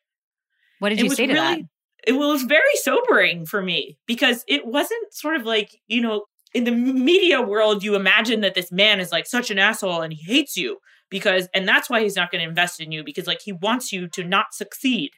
[0.80, 1.70] What did it you say to really, that?
[2.06, 6.66] it was very sobering for me because it wasn't sort of like, you know, in
[6.66, 10.24] the media world, you imagine that this man is like such an asshole and he
[10.24, 10.78] hates you
[11.10, 13.92] because, and that's why he's not going to invest in you because like he wants
[13.92, 15.12] you to not succeed.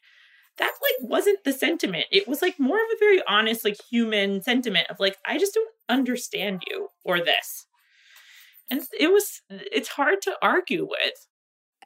[0.57, 2.05] That like wasn't the sentiment.
[2.11, 5.53] It was like more of a very honest, like human sentiment of like, I just
[5.53, 7.67] don't understand you or this.
[8.71, 11.27] And it was, it's hard to argue with.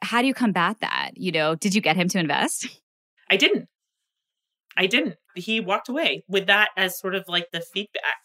[0.02, 1.10] How do you combat that?
[1.16, 2.68] You know, did you get him to invest?
[3.30, 3.68] I didn't.
[4.76, 5.16] I didn't.
[5.34, 8.16] He walked away with that as sort of like the feedback.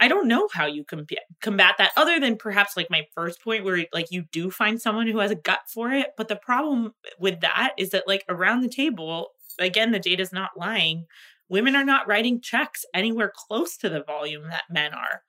[0.00, 3.64] I don't know how you combat combat that other than perhaps like my first point
[3.64, 6.08] where like you do find someone who has a gut for it.
[6.16, 10.56] But the problem with that is that like around the table, again, the data's not
[10.56, 11.06] lying.
[11.50, 15.22] Women are not writing checks anywhere close to the volume that men are.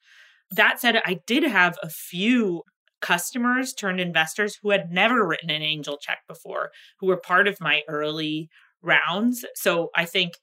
[0.52, 2.64] That said, I did have a few
[3.02, 7.60] customers turned investors who had never written an angel check before, who were part of
[7.60, 8.50] my early
[8.82, 9.44] rounds.
[9.56, 10.34] So I think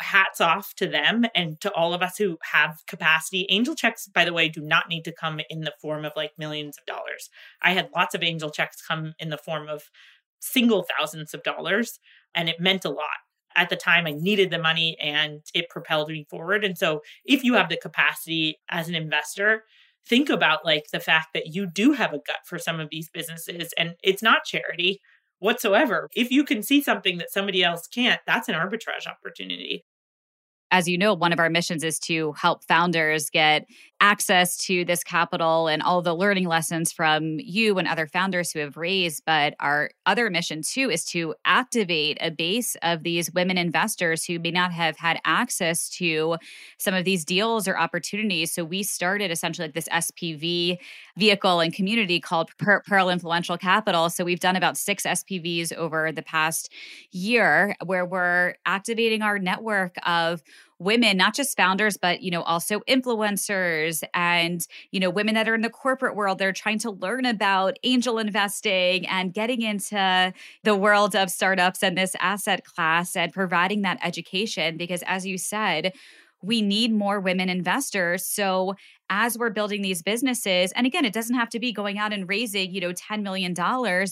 [0.00, 3.46] hats off to them and to all of us who have capacity.
[3.48, 6.32] Angel checks, by the way, do not need to come in the form of like
[6.38, 7.30] millions of dollars.
[7.62, 9.84] I had lots of angel checks come in the form of
[10.40, 11.98] single thousands of dollars,
[12.34, 13.06] and it meant a lot.
[13.54, 16.62] At the time, I needed the money and it propelled me forward.
[16.62, 19.64] And so, if you have the capacity as an investor,
[20.06, 23.08] think about like the fact that you do have a gut for some of these
[23.08, 25.00] businesses and it's not charity
[25.38, 26.08] whatsoever.
[26.14, 29.84] If you can see something that somebody else can't, that's an arbitrage opportunity
[30.70, 33.66] as you know, one of our missions is to help founders get
[34.00, 38.58] access to this capital and all the learning lessons from you and other founders who
[38.58, 39.22] have raised.
[39.24, 44.38] But our other mission, too, is to activate a base of these women investors who
[44.38, 46.36] may not have had access to
[46.78, 48.52] some of these deals or opportunities.
[48.52, 50.78] So we started essentially like this SPV
[51.16, 54.10] vehicle and community called Pearl Influential Capital.
[54.10, 56.72] So we've done about six SPVs over the past
[57.12, 60.42] year where we're activating our network of
[60.78, 65.54] women, not just founders, but, you know, also influencers and, you know, women that are
[65.54, 66.38] in the corporate world.
[66.38, 70.32] They're trying to learn about angel investing and getting into
[70.64, 74.76] the world of startups and this asset class and providing that education.
[74.76, 75.92] Because as you said,
[76.42, 78.26] we need more women investors.
[78.26, 78.74] So
[79.08, 82.28] as we're building these businesses, and again, it doesn't have to be going out and
[82.28, 83.54] raising, you know, $10 million,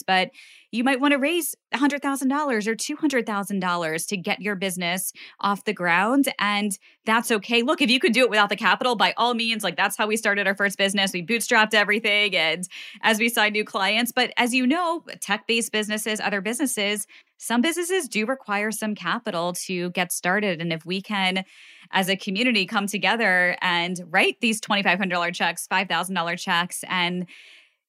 [0.06, 0.30] but
[0.70, 6.32] you might want to raise $100,000 or $200,000 to get your business off the ground.
[6.38, 7.62] And that's okay.
[7.62, 10.06] Look, if you could do it without the capital, by all means, like that's how
[10.06, 11.12] we started our first business.
[11.12, 12.66] We bootstrapped everything and
[13.02, 14.12] as we signed new clients.
[14.12, 17.06] But as you know, tech based businesses, other businesses,
[17.36, 20.60] some businesses do require some capital to get started.
[20.60, 21.44] And if we can,
[21.92, 27.26] as a community, come together and write these $2,500 checks, $5,000 checks, and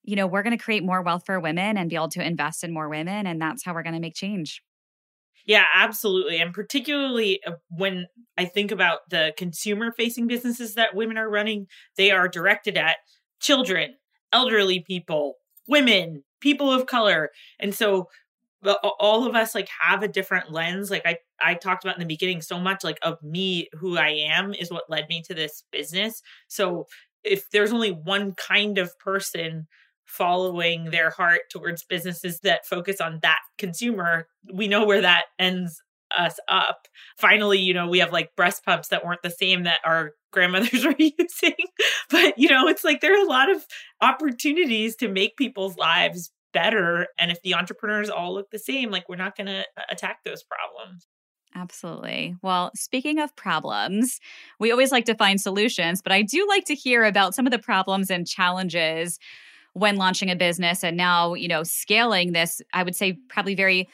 [0.06, 2.64] you know, we're going to create more wealth for women and be able to invest
[2.64, 3.26] in more women.
[3.26, 4.62] And that's how we're going to make change.
[5.46, 6.40] Yeah, absolutely.
[6.40, 11.68] And particularly uh, when I think about the consumer facing businesses that women are running,
[11.98, 12.98] they are directed at
[13.40, 13.96] children,
[14.32, 15.36] elderly people,
[15.68, 17.30] women, people of color.
[17.60, 18.08] And so
[18.74, 22.06] all of us like have a different lens like i i talked about in the
[22.06, 25.64] beginning so much like of me who i am is what led me to this
[25.72, 26.86] business so
[27.24, 29.68] if there's only one kind of person
[30.06, 35.82] following their heart towards businesses that focus on that consumer, we know where that ends
[36.16, 36.88] us up.
[37.18, 40.86] Finally, you know, we have like breast pumps that weren't the same that our grandmothers
[40.86, 41.56] were using.
[42.10, 43.66] But, you know, it's like there are a lot of
[44.02, 47.08] opportunities to make people's lives better.
[47.20, 50.20] And if the entrepreneurs all look the same, like we're not going to uh, attack
[50.24, 51.06] those problems.
[51.54, 52.36] Absolutely.
[52.42, 54.20] Well, speaking of problems,
[54.60, 57.52] we always like to find solutions, but I do like to hear about some of
[57.52, 59.20] the problems and challenges
[59.74, 63.88] when launching a business and now, you know, scaling this, I would say probably very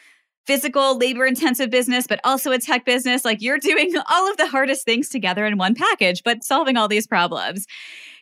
[0.45, 3.25] physical, labor intensive business, but also a tech business.
[3.25, 6.87] Like you're doing all of the hardest things together in one package, but solving all
[6.87, 7.67] these problems.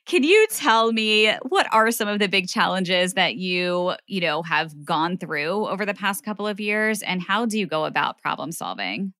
[0.09, 4.41] Can you tell me what are some of the big challenges that you, you know,
[4.41, 8.17] have gone through over the past couple of years and how do you go about
[8.17, 9.13] problem solving?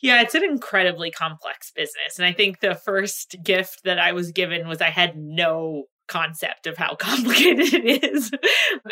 [0.00, 2.18] Yeah, it's an incredibly complex business.
[2.18, 6.66] And I think the first gift that I was given was I had no concept
[6.66, 8.30] of how complicated it is.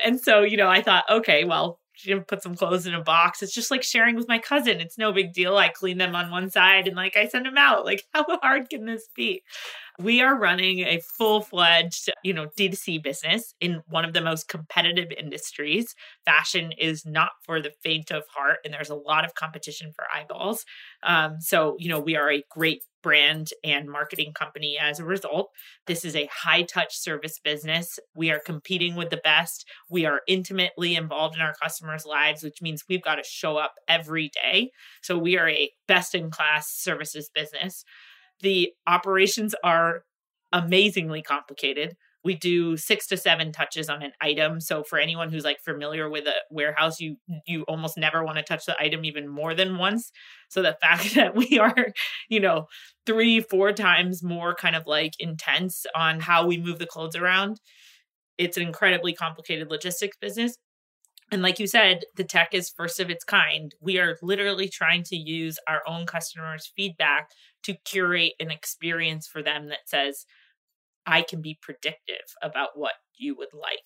[0.05, 3.42] and so, you know, I thought, okay, well, you put some clothes in a box.
[3.42, 4.81] It's just like sharing with my cousin.
[4.81, 5.57] It's no big deal.
[5.57, 7.85] I clean them on one side and like I send them out.
[7.85, 9.42] Like, how hard can this be?
[10.00, 14.48] We are running a full fledged, you know, D2C business in one of the most
[14.48, 15.94] competitive industries.
[16.24, 20.04] Fashion is not for the faint of heart, and there's a lot of competition for
[20.14, 20.64] eyeballs.
[21.02, 25.50] Um, so, you know, we are a great brand and marketing company as a result.
[25.86, 27.98] This is a high touch service business.
[28.14, 29.66] We are competing with the best.
[29.90, 33.74] We are intimately involved in our customers' lives, which means we've got to show up
[33.88, 34.70] every day.
[35.02, 37.84] So we are a best in class services business.
[38.42, 40.03] The operations are
[40.53, 41.96] amazingly complicated.
[42.22, 44.61] We do six to seven touches on an item.
[44.61, 48.44] So for anyone who's like familiar with a warehouse you you almost never want to
[48.44, 50.11] touch the item even more than once.
[50.48, 51.92] So the fact that we are
[52.29, 52.66] you know
[53.07, 57.59] three four times more kind of like intense on how we move the clothes around
[58.40, 60.57] it's an incredibly complicated logistics business.
[61.31, 63.72] And like you said, the tech is first of its kind.
[63.81, 67.29] We are literally trying to use our own customers' feedback
[67.64, 70.27] to curate an experience for them that says,
[71.07, 73.79] I can be predictive about what you would like.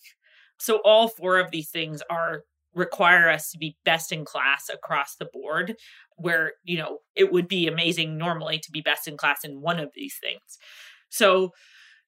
[0.58, 2.42] So all four of these things are
[2.74, 5.76] require us to be best in class across the board
[6.16, 9.78] where, you know, it would be amazing normally to be best in class in one
[9.78, 10.58] of these things.
[11.08, 11.52] So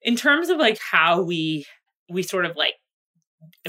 [0.01, 1.65] in terms of like how we
[2.09, 2.75] we sort of like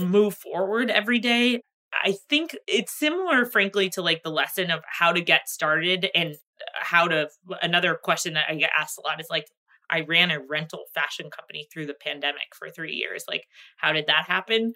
[0.01, 1.61] move forward every day,
[1.93, 6.37] I think it's similar, frankly, to like the lesson of how to get started and
[6.75, 7.29] how to.
[7.63, 9.47] Another question that I get asked a lot is like,
[9.91, 13.25] I ran a rental fashion company through the pandemic for three years.
[13.29, 13.45] Like,
[13.77, 14.75] how did that happen?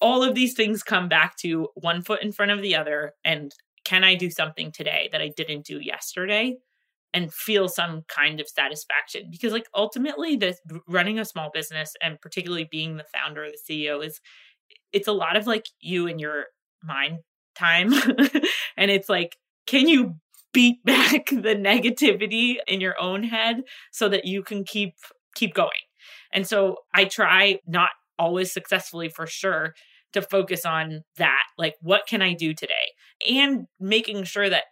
[0.00, 3.12] All of these things come back to one foot in front of the other.
[3.24, 3.52] And
[3.84, 6.56] can I do something today that I didn't do yesterday?
[7.14, 12.20] and feel some kind of satisfaction because like ultimately this running a small business and
[12.20, 14.20] particularly being the founder or the ceo is
[14.92, 16.46] it's a lot of like you and your
[16.82, 17.20] mind
[17.54, 17.92] time
[18.76, 20.16] and it's like can you
[20.56, 24.94] beat back the negativity in your own head so that you can keep
[25.34, 25.70] keep going.
[26.32, 29.74] And so I try not always successfully for sure
[30.14, 32.94] to focus on that like what can I do today
[33.28, 34.64] and making sure that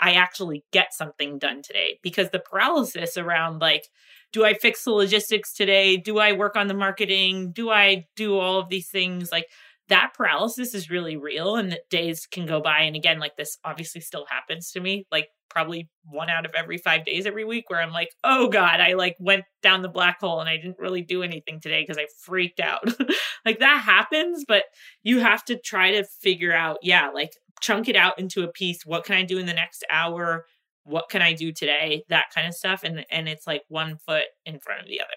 [0.00, 3.88] I actually get something done today because the paralysis around like
[4.32, 5.96] do I fix the logistics today?
[5.96, 7.52] Do I work on the marketing?
[7.52, 9.30] Do I do all of these things?
[9.30, 9.46] Like
[9.88, 12.80] that paralysis is really real and that days can go by.
[12.80, 16.76] And again, like this obviously still happens to me, like probably one out of every
[16.76, 20.20] five days every week where I'm like, oh God, I like went down the black
[20.20, 22.84] hole and I didn't really do anything today because I freaked out.
[23.44, 24.64] like that happens, but
[25.02, 27.30] you have to try to figure out, yeah, like
[27.60, 28.84] chunk it out into a piece.
[28.84, 30.46] What can I do in the next hour?
[30.84, 32.02] What can I do today?
[32.08, 32.82] That kind of stuff.
[32.82, 35.08] And and it's like one foot in front of the other.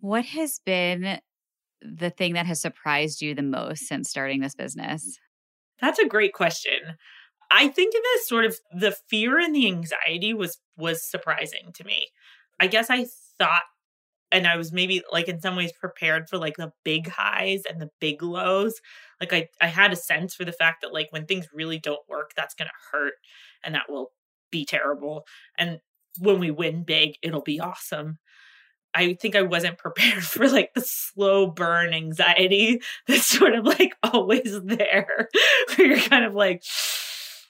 [0.00, 1.18] What has been
[1.84, 5.18] the thing that has surprised you the most since starting this business?
[5.80, 6.96] That's a great question.
[7.50, 12.08] I think the sort of the fear and the anxiety was was surprising to me.
[12.58, 13.06] I guess I
[13.38, 13.62] thought
[14.32, 17.80] and I was maybe like in some ways prepared for like the big highs and
[17.80, 18.80] the big lows.
[19.20, 22.08] Like I I had a sense for the fact that like when things really don't
[22.08, 23.14] work, that's going to hurt
[23.62, 24.10] and that will
[24.50, 25.24] be terrible.
[25.58, 25.78] And
[26.18, 28.18] when we win big, it'll be awesome.
[28.94, 33.94] I think I wasn't prepared for like the slow burn anxiety that's sort of like
[34.02, 35.28] always there,
[35.74, 36.62] where you're kind of like,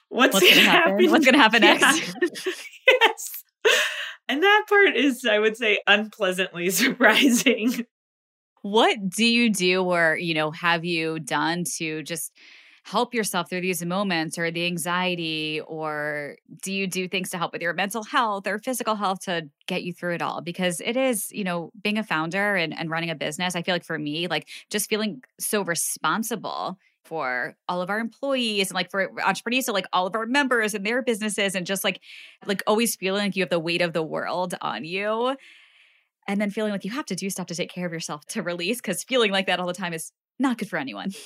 [0.09, 0.91] what's, what's gonna, happen?
[0.93, 1.11] happen?
[1.11, 2.15] What's gonna happen next?
[2.87, 3.43] yes.
[4.27, 7.85] And that part is, I would say, unpleasantly surprising.
[8.63, 12.31] What do you do or, you know, have you done to just
[12.85, 17.51] help yourself through these moments or the anxiety or do you do things to help
[17.51, 20.39] with your mental health or physical health to get you through it all?
[20.39, 23.73] Because it is you know being a founder and, and running a business i feel
[23.73, 28.91] like for me like just feeling so responsible for all of our employees and like
[28.91, 32.01] for entrepreneurs so like all of our members and their businesses and just like
[32.45, 35.35] like always feeling like you have the weight of the world on you.
[36.27, 38.41] And then feeling like you have to do stuff to take care of yourself to
[38.41, 41.11] release because feeling like that all the time is not good for anyone.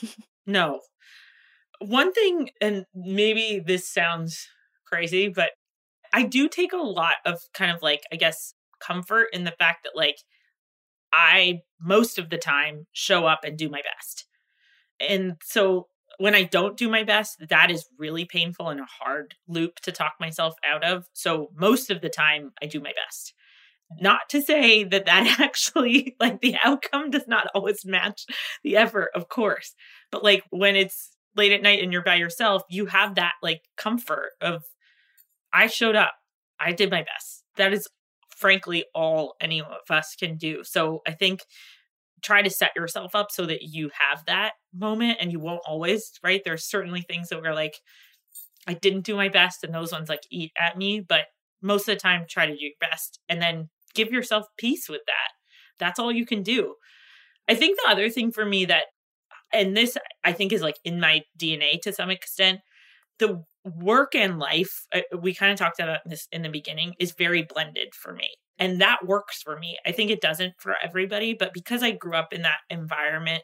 [0.45, 0.79] No
[1.79, 4.47] one thing, and maybe this sounds
[4.85, 5.51] crazy, but
[6.13, 9.83] I do take a lot of kind of like, I guess, comfort in the fact
[9.83, 10.17] that like
[11.13, 14.25] I most of the time show up and do my best.
[14.99, 19.35] And so when I don't do my best, that is really painful and a hard
[19.47, 21.05] loop to talk myself out of.
[21.13, 23.33] So most of the time, I do my best.
[23.93, 24.03] Mm-hmm.
[24.03, 28.25] Not to say that that actually, like, the outcome does not always match
[28.63, 29.73] the effort, of course.
[30.11, 33.61] But like when it's late at night and you're by yourself, you have that like
[33.77, 34.63] comfort of
[35.53, 36.13] I showed up.
[36.59, 37.43] I did my best.
[37.55, 37.87] That is
[38.35, 40.63] frankly all any of us can do.
[40.63, 41.39] So I think
[42.21, 46.11] try to set yourself up so that you have that moment and you won't always,
[46.23, 46.41] right?
[46.43, 47.75] There's certainly things that were like
[48.67, 51.21] I didn't do my best and those ones like eat at me, but
[51.61, 55.01] most of the time try to do your best and then give yourself peace with
[55.07, 55.31] that.
[55.79, 56.75] That's all you can do.
[57.47, 58.83] I think the other thing for me that
[59.53, 62.61] and this I think is like in my DNA to some extent.
[63.19, 67.11] The work and life, uh, we kind of talked about this in the beginning, is
[67.11, 68.29] very blended for me.
[68.57, 69.77] And that works for me.
[69.85, 73.43] I think it doesn't for everybody, but because I grew up in that environment,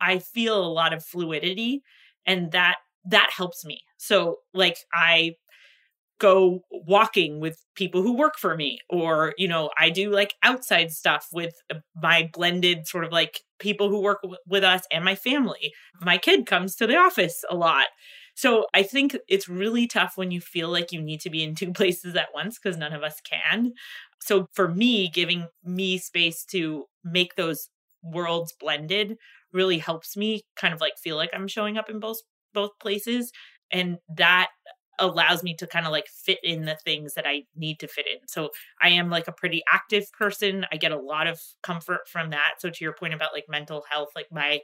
[0.00, 1.82] I feel a lot of fluidity
[2.26, 2.76] and that
[3.08, 3.82] that helps me.
[3.98, 5.34] So like I
[6.18, 10.90] go walking with people who work for me or you know i do like outside
[10.90, 11.54] stuff with
[11.94, 15.72] my blended sort of like people who work w- with us and my family.
[16.02, 17.86] My kid comes to the office a lot.
[18.34, 21.54] So i think it's really tough when you feel like you need to be in
[21.54, 23.72] two places at once because none of us can.
[24.22, 27.68] So for me giving me space to make those
[28.02, 29.16] worlds blended
[29.52, 32.18] really helps me kind of like feel like i'm showing up in both
[32.54, 33.32] both places.
[33.70, 34.48] And that
[34.98, 38.06] allows me to kind of like fit in the things that I need to fit
[38.06, 38.26] in.
[38.26, 40.66] So I am like a pretty active person.
[40.72, 42.54] I get a lot of comfort from that.
[42.58, 44.60] So to your point about like mental health, like my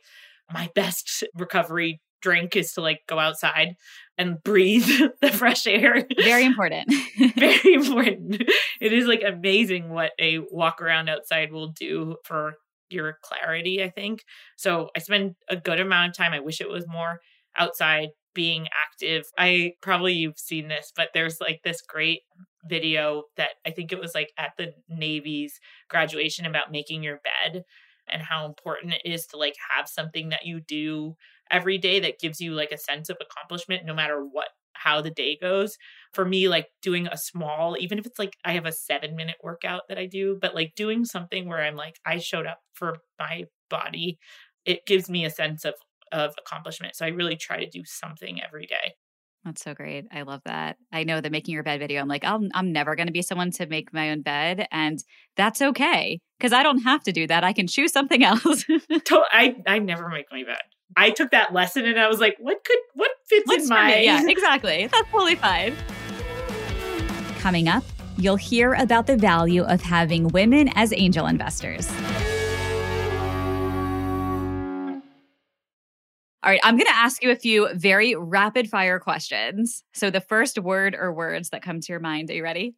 [0.53, 3.75] my best recovery drink is to like go outside
[4.17, 4.87] and breathe
[5.21, 6.07] the fresh air.
[6.17, 6.93] Very important.
[7.37, 8.43] Very important.
[8.81, 12.55] It is like amazing what a walk around outside will do for
[12.89, 14.25] your clarity, I think.
[14.57, 16.33] So I spend a good amount of time.
[16.33, 17.21] I wish it was more
[17.57, 19.27] outside being active.
[19.39, 22.21] I probably you've seen this, but there's like this great
[22.69, 25.59] video that I think it was like at the Navy's
[25.89, 27.65] graduation about making your bed
[28.09, 31.17] and how important it is to like have something that you do
[31.51, 35.11] every day that gives you like a sense of accomplishment no matter what how the
[35.11, 35.77] day goes.
[36.13, 39.37] For me like doing a small even if it's like I have a 7 minute
[39.43, 42.99] workout that I do, but like doing something where I'm like I showed up for
[43.19, 44.19] my body
[44.65, 45.75] it gives me a sense of
[46.13, 46.97] of accomplishment.
[46.97, 48.95] So I really try to do something every day.
[49.45, 50.07] That's so great.
[50.13, 50.77] I love that.
[50.93, 52.01] I know the making your bed video.
[52.01, 54.69] I'm like, I'm, I'm never going to be someone to make my own bed.
[54.71, 55.03] And
[55.37, 57.43] that's okay because I don't have to do that.
[57.43, 58.65] I can choose something else.
[59.33, 60.61] I, I never make my bed.
[60.97, 63.97] I took that lesson and I was like, what could, what fits What's in my.
[63.97, 64.87] Yeah, exactly.
[64.87, 65.75] That's totally fine.
[67.41, 67.83] Coming up,
[68.19, 71.91] you'll hear about the value of having women as angel investors.
[76.45, 79.85] All right, I'm going to ask you a few very rapid fire questions.
[79.95, 82.75] So, the first word or words that come to your mind, are you ready?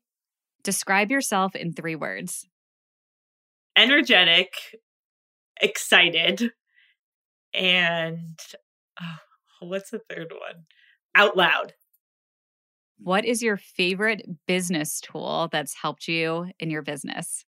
[0.62, 2.46] Describe yourself in three words
[3.76, 4.54] energetic,
[5.60, 6.52] excited,
[7.54, 8.38] and
[9.00, 10.64] oh, what's the third one?
[11.14, 11.72] Out loud.
[12.98, 17.44] What is your favorite business tool that's helped you in your business?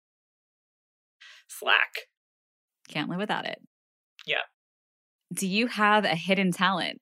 [1.48, 2.08] Slack.
[2.88, 3.62] Can't live without it.
[4.26, 4.42] Yeah.
[5.34, 7.00] Do you have a hidden talent?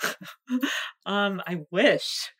[1.06, 2.30] um, I wish.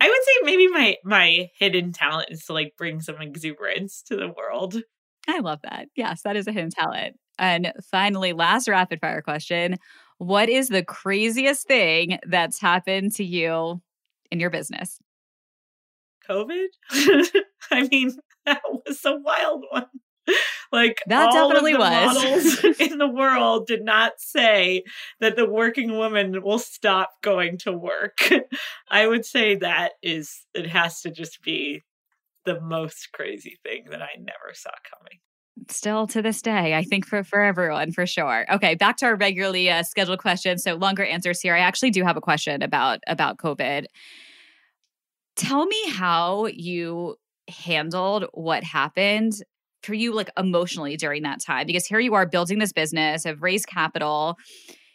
[0.00, 4.16] I would say maybe my my hidden talent is to like bring some exuberance to
[4.16, 4.82] the world.
[5.28, 5.86] I love that.
[5.94, 7.16] Yes, that is a hidden talent.
[7.38, 9.76] And finally, last rapid fire question.
[10.18, 13.80] What is the craziest thing that's happened to you
[14.30, 14.98] in your business?
[16.28, 16.66] COVID?
[17.70, 18.12] I mean,
[18.46, 19.86] that was a wild one.
[20.72, 22.14] like that definitely was.
[22.14, 24.84] models in the world did not say
[25.20, 28.18] that the working woman will stop going to work.
[28.90, 31.82] I would say that is it has to just be
[32.44, 35.18] the most crazy thing that I never saw coming.
[35.68, 38.46] Still to this day i think for for everyone for sure.
[38.50, 41.54] Okay back to our regularly uh, scheduled questions so longer answers here.
[41.54, 43.84] I actually do have a question about about covid.
[45.36, 47.16] Tell me how you
[47.48, 49.34] handled what happened
[49.82, 53.42] for you like emotionally during that time because here you are building this business have
[53.42, 54.36] raised capital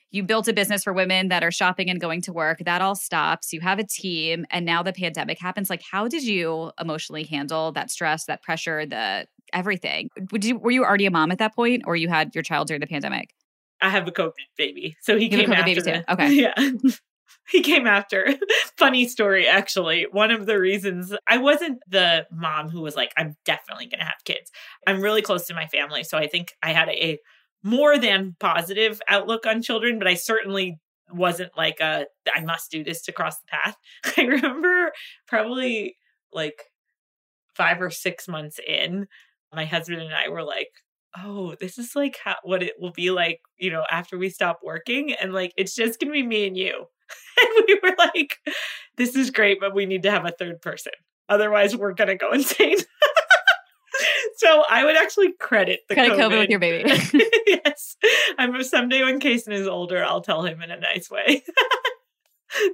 [0.09, 2.95] you built a business for women that are shopping and going to work that all
[2.95, 7.23] stops you have a team and now the pandemic happens like how did you emotionally
[7.23, 10.09] handle that stress that pressure the everything?
[10.31, 12.67] Would you, were you already a mom at that point or you had your child
[12.67, 13.33] during the pandemic?
[13.79, 16.01] I have a covid baby so he you came after baby too.
[16.09, 16.33] Okay.
[16.33, 16.53] Yeah
[17.51, 18.33] he came after.
[18.77, 20.07] Funny story, actually.
[20.11, 24.05] One of the reasons I wasn't the mom who was like, I'm definitely going to
[24.05, 24.51] have kids.
[24.85, 26.03] I'm really close to my family.
[26.03, 27.19] So I think I had a,
[27.63, 30.79] more than positive outlook on children, but I certainly
[31.11, 33.75] wasn't like a I must do this to cross the path.
[34.17, 34.91] I remember
[35.27, 35.97] probably
[36.31, 36.63] like
[37.55, 39.07] five or six months in,
[39.53, 40.69] my husband and I were like,
[41.17, 44.59] oh, this is like how, what it will be like, you know, after we stop
[44.63, 45.13] working.
[45.13, 46.85] And like, it's just going to be me and you.
[47.41, 48.37] and we were like,
[48.97, 50.93] this is great, but we need to have a third person.
[51.29, 52.77] Otherwise, we're going to go insane.
[54.37, 56.31] so I would actually credit the credit COVID.
[56.31, 56.89] COVID with your baby.
[57.47, 57.97] yes.
[58.37, 61.43] I'm someday when Kason is older, I'll tell him in a nice way.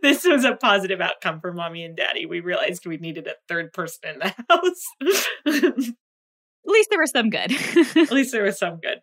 [0.02, 2.26] this was a positive outcome for mommy and daddy.
[2.26, 5.94] We realized we needed a third person in the house.
[6.66, 7.52] At least there was some good.
[7.98, 9.00] At least there was some good.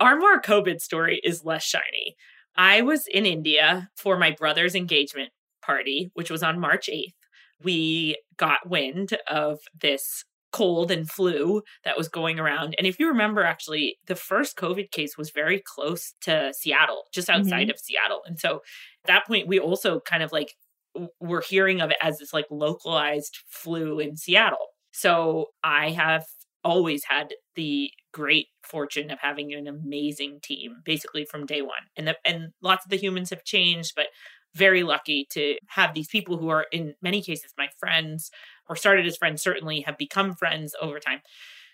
[0.00, 2.16] Our more COVID story is less shiny.
[2.56, 5.30] I was in India for my brother's engagement
[5.62, 7.14] party, which was on March 8th.
[7.62, 12.76] We got wind of this cold and flu that was going around.
[12.78, 17.28] And if you remember, actually, the first COVID case was very close to Seattle, just
[17.28, 17.70] outside mm-hmm.
[17.70, 18.20] of Seattle.
[18.24, 18.56] And so
[19.02, 20.54] at that point, we also kind of like
[21.20, 24.68] were hearing of it as this like localized flu in Seattle.
[24.92, 26.24] So I have
[26.62, 31.72] always had the great fortune of having an amazing team basically from day one.
[31.96, 34.06] And the, and lots of the humans have changed but
[34.54, 38.30] very lucky to have these people who are in many cases my friends
[38.68, 41.20] or started as friends certainly have become friends over time.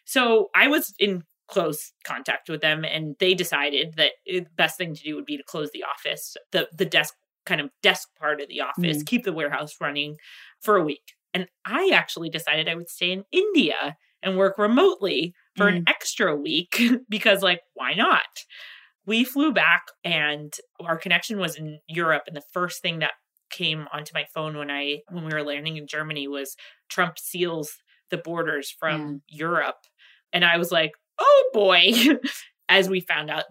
[0.04, 4.94] So i was in close contact with them and they decided that the best thing
[4.94, 7.14] to do would be to close the office the the desk
[7.44, 9.06] kind of desk part of the office mm.
[9.06, 10.16] keep the warehouse running
[10.60, 11.14] for a week.
[11.34, 15.76] And i actually decided i would stay in india and work remotely for mm.
[15.78, 18.22] an extra week because, like, why not?
[19.06, 20.52] We flew back and
[20.84, 22.24] our connection was in Europe.
[22.26, 23.12] And the first thing that
[23.50, 26.54] came onto my phone when I when we were landing in Germany was
[26.88, 27.72] Trump seals
[28.10, 29.38] the borders from yeah.
[29.38, 29.78] Europe.
[30.32, 31.92] And I was like, oh boy.
[32.72, 33.46] As we found out,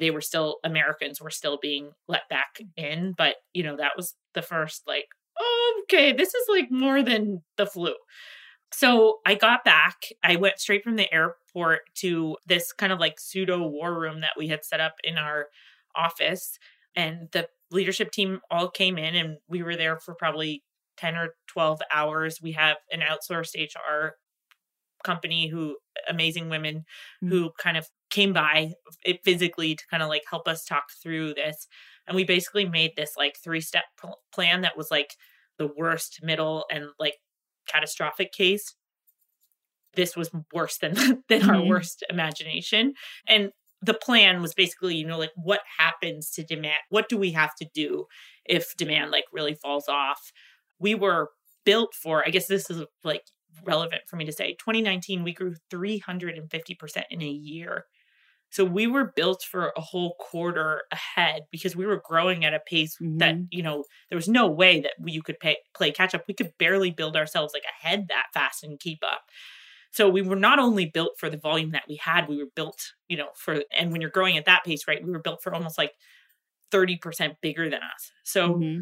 [0.00, 3.14] they were still Americans were still being let back in.
[3.16, 5.04] But, you know, that was the first, like,
[5.84, 7.94] okay, this is like more than the flu.
[8.76, 10.06] So I got back.
[10.24, 14.32] I went straight from the airport to this kind of like pseudo war room that
[14.36, 15.46] we had set up in our
[15.94, 16.58] office.
[16.96, 20.64] And the leadership team all came in, and we were there for probably
[20.96, 22.40] 10 or 12 hours.
[22.42, 24.16] We have an outsourced HR
[25.04, 25.76] company who
[26.08, 26.78] amazing women
[27.22, 27.28] mm-hmm.
[27.28, 28.72] who kind of came by
[29.04, 31.66] it physically to kind of like help us talk through this
[32.06, 33.84] and we basically made this like three step
[34.32, 35.14] plan that was like
[35.58, 37.16] the worst middle and like
[37.66, 38.74] catastrophic case
[39.96, 40.94] this was worse than
[41.28, 41.50] than mm-hmm.
[41.50, 42.94] our worst imagination.
[43.28, 43.50] And
[43.82, 47.54] the plan was basically you know like what happens to demand what do we have
[47.56, 48.06] to do
[48.46, 50.32] if demand like really falls off?
[50.78, 51.30] We were
[51.64, 53.22] built for i guess this is like
[53.64, 57.86] relevant for me to say 2019 we grew 350% in a year
[58.54, 62.60] So we were built for a whole quarter ahead because we were growing at a
[62.60, 63.18] pace mm-hmm.
[63.18, 66.22] that, you know, there was no way that you could pay, play catch up.
[66.28, 69.22] We could barely build ourselves like ahead that fast and keep up.
[69.90, 72.92] So we were not only built for the volume that we had, we were built,
[73.08, 75.52] you know, for, and when you're growing at that pace, right, we were built for
[75.52, 75.90] almost like
[76.70, 78.12] 30% bigger than us.
[78.22, 78.80] So mm-hmm.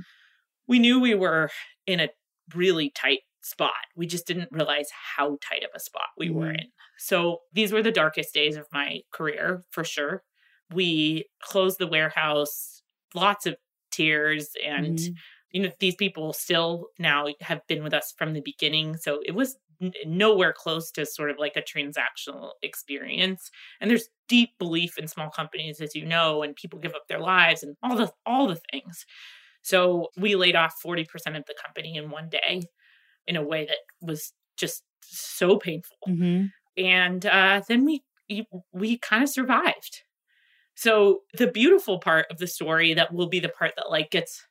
[0.69, 1.49] we knew we were
[1.87, 2.11] in a
[2.55, 3.73] really tight spot.
[3.97, 6.39] We just didn't realize how tight of a spot we mm-hmm.
[6.39, 6.69] were in.
[6.99, 10.23] So these were the darkest days of my career for sure.
[10.73, 12.83] We closed the warehouse,
[13.15, 13.57] lots of
[13.93, 15.13] tears and mm-hmm.
[15.51, 19.33] you know these people still now have been with us from the beginning so it
[19.33, 24.99] was n- nowhere close to sort of like a transactional experience and there's deep belief
[24.99, 28.11] in small companies as you know and people give up their lives and all the
[28.27, 29.05] all the things
[29.65, 32.63] so we laid off 40% of the company in one day
[33.27, 35.97] in a way that was just so painful.
[36.09, 36.47] Mm-hmm.
[36.77, 38.03] And uh, then we
[38.73, 40.03] we kind of survived.
[40.75, 44.47] So the beautiful part of the story that will be the part that like gets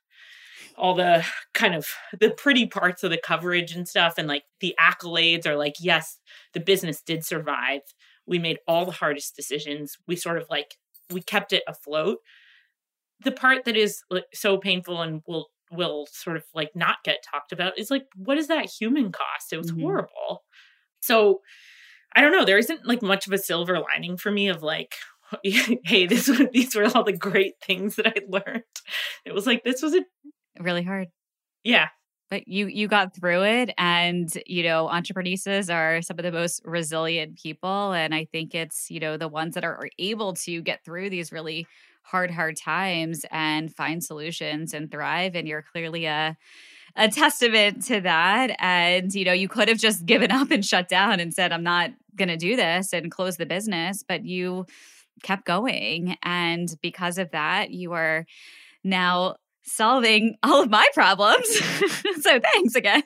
[0.76, 1.86] all the kind of
[2.18, 6.18] the pretty parts of the coverage and stuff and like the accolades are like yes
[6.54, 7.80] the business did survive
[8.26, 10.76] we made all the hardest decisions we sort of like
[11.10, 12.18] we kept it afloat
[13.22, 17.24] the part that is like so painful and will will sort of like not get
[17.28, 19.52] talked about is like what is that human cost?
[19.52, 19.82] It was mm-hmm.
[19.82, 20.44] horrible.
[21.00, 21.40] So
[22.14, 24.94] i don't know there isn't like much of a silver lining for me of like
[25.42, 28.64] hey this these were all the great things that i learned.
[29.24, 30.02] It was like this was a
[30.60, 31.08] really hard.
[31.64, 31.88] Yeah.
[32.30, 36.62] But you you got through it and you know entrepreneurs are some of the most
[36.64, 40.82] resilient people and i think it's you know the ones that are able to get
[40.82, 41.66] through these really
[42.02, 45.34] hard, hard times and find solutions and thrive.
[45.34, 46.36] And you're clearly a
[46.94, 48.54] a testament to that.
[48.58, 51.62] And, you know, you could have just given up and shut down and said, I'm
[51.62, 54.66] not going to do this and close the business, but you
[55.22, 56.16] kept going.
[56.22, 58.26] And because of that, you are
[58.84, 61.48] now solving all of my problems.
[62.20, 63.04] so thanks again.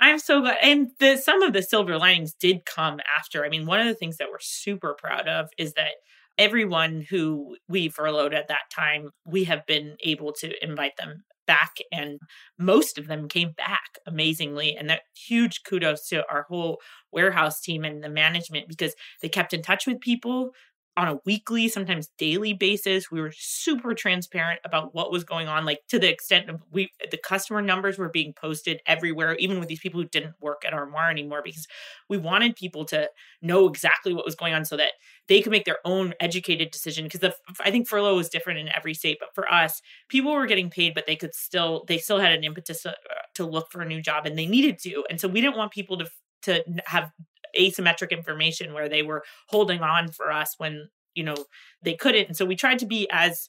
[0.00, 0.58] I'm so glad.
[0.62, 3.44] And the some of the silver linings did come after.
[3.44, 5.90] I mean, one of the things that we're super proud of is that
[6.38, 11.78] everyone who we furloughed at that time, we have been able to invite them back
[11.90, 12.20] and
[12.58, 16.78] most of them came back amazingly and that huge kudos to our whole
[17.10, 20.52] warehouse team and the management because they kept in touch with people
[20.96, 23.10] on a weekly, sometimes daily basis.
[23.10, 26.90] We were super transparent about what was going on, like to the extent of we
[27.10, 30.74] the customer numbers were being posted everywhere, even with these people who didn't work at
[30.74, 31.66] Armoire anymore, because
[32.08, 33.08] we wanted people to
[33.40, 34.92] know exactly what was going on so that
[35.28, 37.04] they could make their own educated decision.
[37.04, 37.32] Because
[37.64, 40.94] I think furlough was different in every state, but for us, people were getting paid,
[40.94, 42.94] but they could still they still had an impetus to, uh,
[43.36, 45.72] to look for a new job, and they needed to, and so we didn't want
[45.72, 46.06] people to
[46.42, 47.10] to have
[47.58, 51.36] asymmetric information where they were holding on for us when you know
[51.82, 52.28] they couldn't.
[52.28, 53.48] And so we tried to be as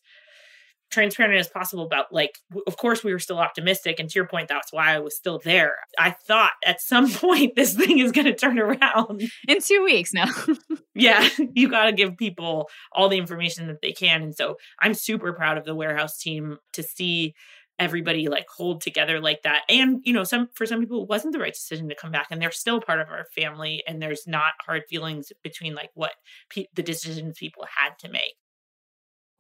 [0.92, 2.38] transparent as possible about like
[2.68, 4.00] of course we were still optimistic.
[4.00, 5.78] And to your point that's why i was still there.
[5.98, 9.22] I thought at some point this thing is going to turn around.
[9.48, 10.28] In two weeks now
[10.96, 14.22] yeah you got to give people all the information that they can.
[14.22, 17.34] And so i'm super proud of the warehouse team to see
[17.82, 19.64] everybody like hold together like that.
[19.68, 22.28] And you know some for some people it wasn't the right decision to come back
[22.32, 26.12] and they're still part of our family and there's not hard feelings between like what
[26.50, 28.36] pe- the decisions people had to make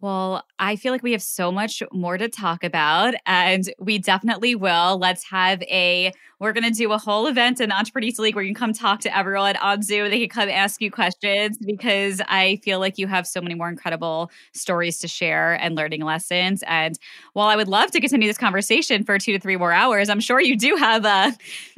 [0.01, 4.55] well, I feel like we have so much more to talk about, and we definitely
[4.55, 4.97] will.
[4.97, 8.43] Let's have a, we're going to do a whole event in the Entreprenista League where
[8.43, 10.09] you can come talk to everyone on Zoom.
[10.09, 13.69] They can come ask you questions because I feel like you have so many more
[13.69, 16.63] incredible stories to share and learning lessons.
[16.65, 16.97] And
[17.33, 20.19] while I would love to continue this conversation for two to three more hours, I'm
[20.19, 21.31] sure you do have uh,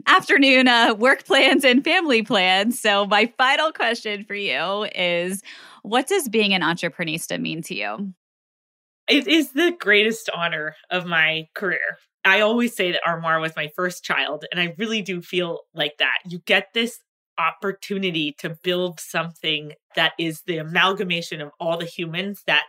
[0.08, 2.80] afternoon uh, work plans and family plans.
[2.80, 5.42] So, my final question for you is,
[5.84, 8.14] what does being an Entreprenista mean to you?
[9.08, 11.98] It is the greatest honor of my career.
[12.26, 15.98] I always say that Armoire was my first child, and I really do feel like
[16.00, 16.20] that.
[16.26, 17.00] You get this
[17.38, 22.64] opportunity to build something that is the amalgamation of all the humans that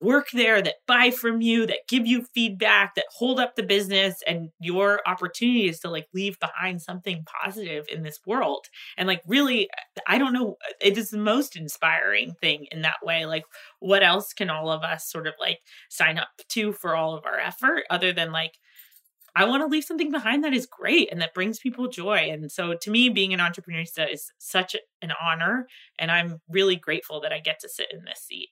[0.00, 4.22] work there that buy from you that give you feedback that hold up the business
[4.26, 9.20] and your opportunity is to like leave behind something positive in this world and like
[9.26, 9.68] really
[10.06, 13.44] i don't know it is the most inspiring thing in that way like
[13.80, 15.58] what else can all of us sort of like
[15.90, 18.52] sign up to for all of our effort other than like
[19.36, 22.28] I want to leave something behind that is great and that brings people joy.
[22.32, 25.68] And so to me, being an entrepreneur is such an honor.
[26.00, 28.48] And I'm really grateful that I get to sit in this seat.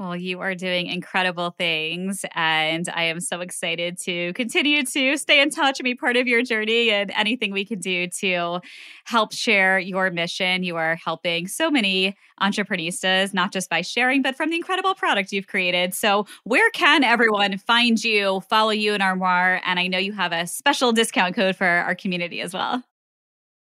[0.00, 2.24] Well, you are doing incredible things.
[2.34, 6.26] And I am so excited to continue to stay in touch and be part of
[6.26, 8.60] your journey and anything we can do to
[9.04, 10.62] help share your mission.
[10.62, 15.32] You are helping so many entrepreneurs, not just by sharing, but from the incredible product
[15.32, 15.92] you've created.
[15.92, 19.60] So, where can everyone find you, follow you in Armoire?
[19.66, 22.82] And I know you have a special discount code for our community as well.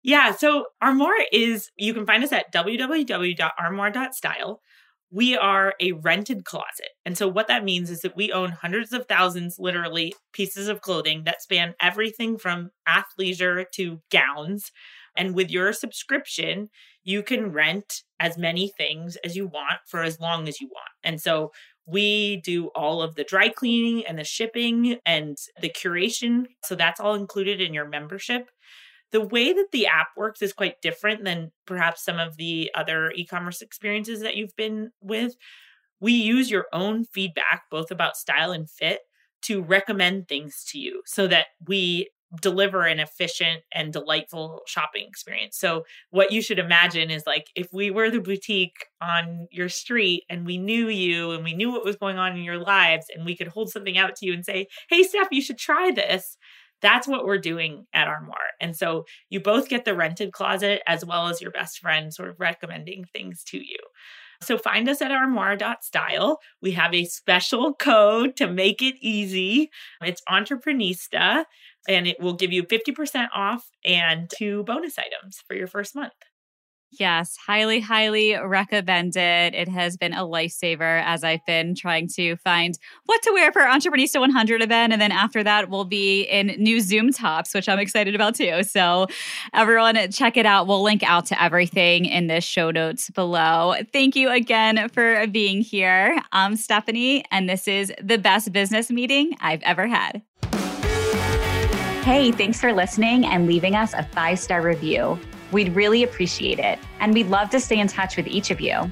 [0.01, 4.61] Yeah, so Armoire is, you can find us at www.armoire.style
[5.13, 6.89] we are a rented closet.
[7.05, 10.81] And so, what that means is that we own hundreds of thousands, literally, pieces of
[10.81, 14.71] clothing that span everything from athleisure to gowns.
[15.15, 16.69] And with your subscription,
[17.03, 20.89] you can rent as many things as you want for as long as you want.
[21.03, 21.51] And so,
[21.85, 26.45] we do all of the dry cleaning and the shipping and the curation.
[26.63, 28.49] So, that's all included in your membership
[29.13, 33.11] the way that the app works is quite different than perhaps some of the other
[33.15, 35.35] e-commerce experiences that you've been with.
[36.01, 38.99] We use your own feedback both about style and fit
[39.43, 42.09] to recommend things to you so that we
[42.41, 45.57] deliver an efficient and delightful shopping experience.
[45.57, 50.23] So what you should imagine is like if we were the boutique on your street
[50.29, 53.23] and we knew you and we knew what was going on in your lives and
[53.25, 56.37] we could hold something out to you and say, "Hey Steph, you should try this."
[56.83, 58.37] That's what we're doing at Armoire.
[58.61, 62.29] And so you both get the rented closet as well as your best friend sort
[62.29, 63.79] of recommending things to you.
[64.41, 66.39] So find us at armoire.style.
[66.61, 69.71] We have a special code to make it easy.
[70.01, 71.45] It's Entreprenista,
[71.87, 76.11] and it will give you 50% off and two bonus items for your first month.
[76.99, 79.55] Yes, highly, highly recommend it.
[79.55, 83.61] It has been a lifesaver as I've been trying to find what to wear for
[83.61, 84.93] Entreprenista 100 event.
[84.93, 88.63] And then after that, we'll be in new Zoom tops, which I'm excited about too.
[88.63, 89.07] So,
[89.53, 90.67] everyone, check it out.
[90.67, 93.75] We'll link out to everything in the show notes below.
[93.91, 96.19] Thank you again for being here.
[96.31, 100.21] I'm Stephanie, and this is the best business meeting I've ever had.
[102.03, 105.17] Hey, thanks for listening and leaving us a five star review.
[105.53, 108.89] We'd really appreciate it, and we'd love to stay in touch with each of you.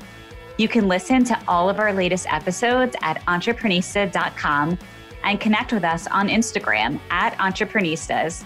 [0.57, 4.77] You can listen to all of our latest episodes at entreprenista.com
[5.23, 8.43] and connect with us on Instagram at Entreprenistas.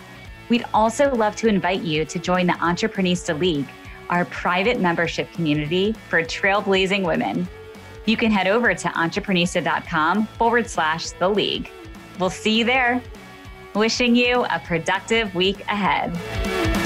[0.49, 3.68] We'd also love to invite you to join the Entreprenista League,
[4.09, 7.47] our private membership community for trailblazing women.
[8.05, 11.70] You can head over to entreprenista.com forward slash the league.
[12.20, 13.01] We'll see you there.
[13.74, 16.84] Wishing you a productive week ahead.